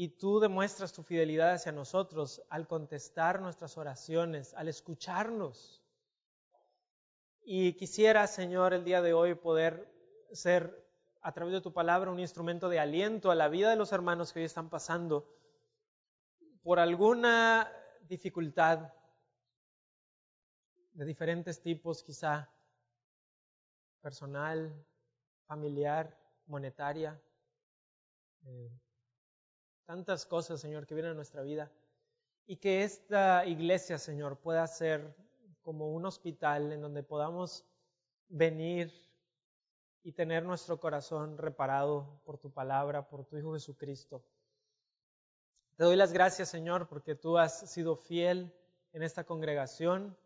[0.00, 5.84] Y tú demuestras tu fidelidad hacia nosotros al contestar nuestras oraciones, al escucharnos.
[7.42, 9.92] Y quisiera, Señor, el día de hoy poder
[10.32, 10.90] ser,
[11.20, 14.32] a través de tu palabra, un instrumento de aliento a la vida de los hermanos
[14.32, 15.28] que hoy están pasando
[16.62, 17.70] por alguna
[18.08, 18.94] dificultad
[20.94, 22.50] de diferentes tipos, quizá
[24.00, 24.82] personal,
[25.46, 27.20] familiar, monetaria,
[28.46, 28.80] eh,
[29.90, 31.68] tantas cosas, Señor, que vienen a nuestra vida.
[32.46, 35.16] Y que esta iglesia, Señor, pueda ser
[35.62, 37.64] como un hospital en donde podamos
[38.28, 38.92] venir
[40.04, 44.22] y tener nuestro corazón reparado por tu palabra, por tu Hijo Jesucristo.
[45.74, 48.54] Te doy las gracias, Señor, porque tú has sido fiel
[48.92, 50.16] en esta congregación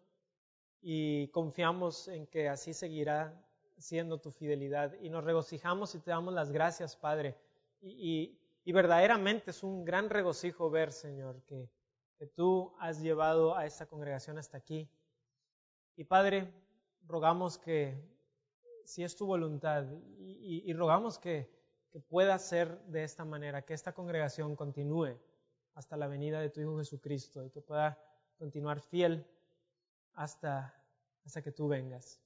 [0.83, 3.33] y confiamos en que así seguirá
[3.79, 4.93] siendo tu fidelidad.
[5.01, 7.35] Y nos regocijamos y te damos las gracias, Padre.
[8.73, 11.71] Verdaderamente es un gran regocijo ver, Señor, que,
[12.19, 14.89] que tú has llevado a esta congregación hasta aquí.
[15.97, 16.53] Y Padre,
[17.07, 18.03] rogamos que,
[18.85, 19.87] si es tu voluntad,
[20.19, 21.51] y, rogamos que,
[21.91, 25.19] que pueda ser de esta manera, que esta congregación continúe
[25.75, 27.99] hasta la venida de tu Hijo Jesucristo y que pueda
[28.39, 29.27] continuar fiel
[30.15, 30.75] hasta,
[31.25, 32.21] hasta que tú vengas.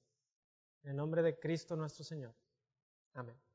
[0.83, 2.33] En el nombre de Cristo nuestro Señor.
[3.13, 3.48] Amén.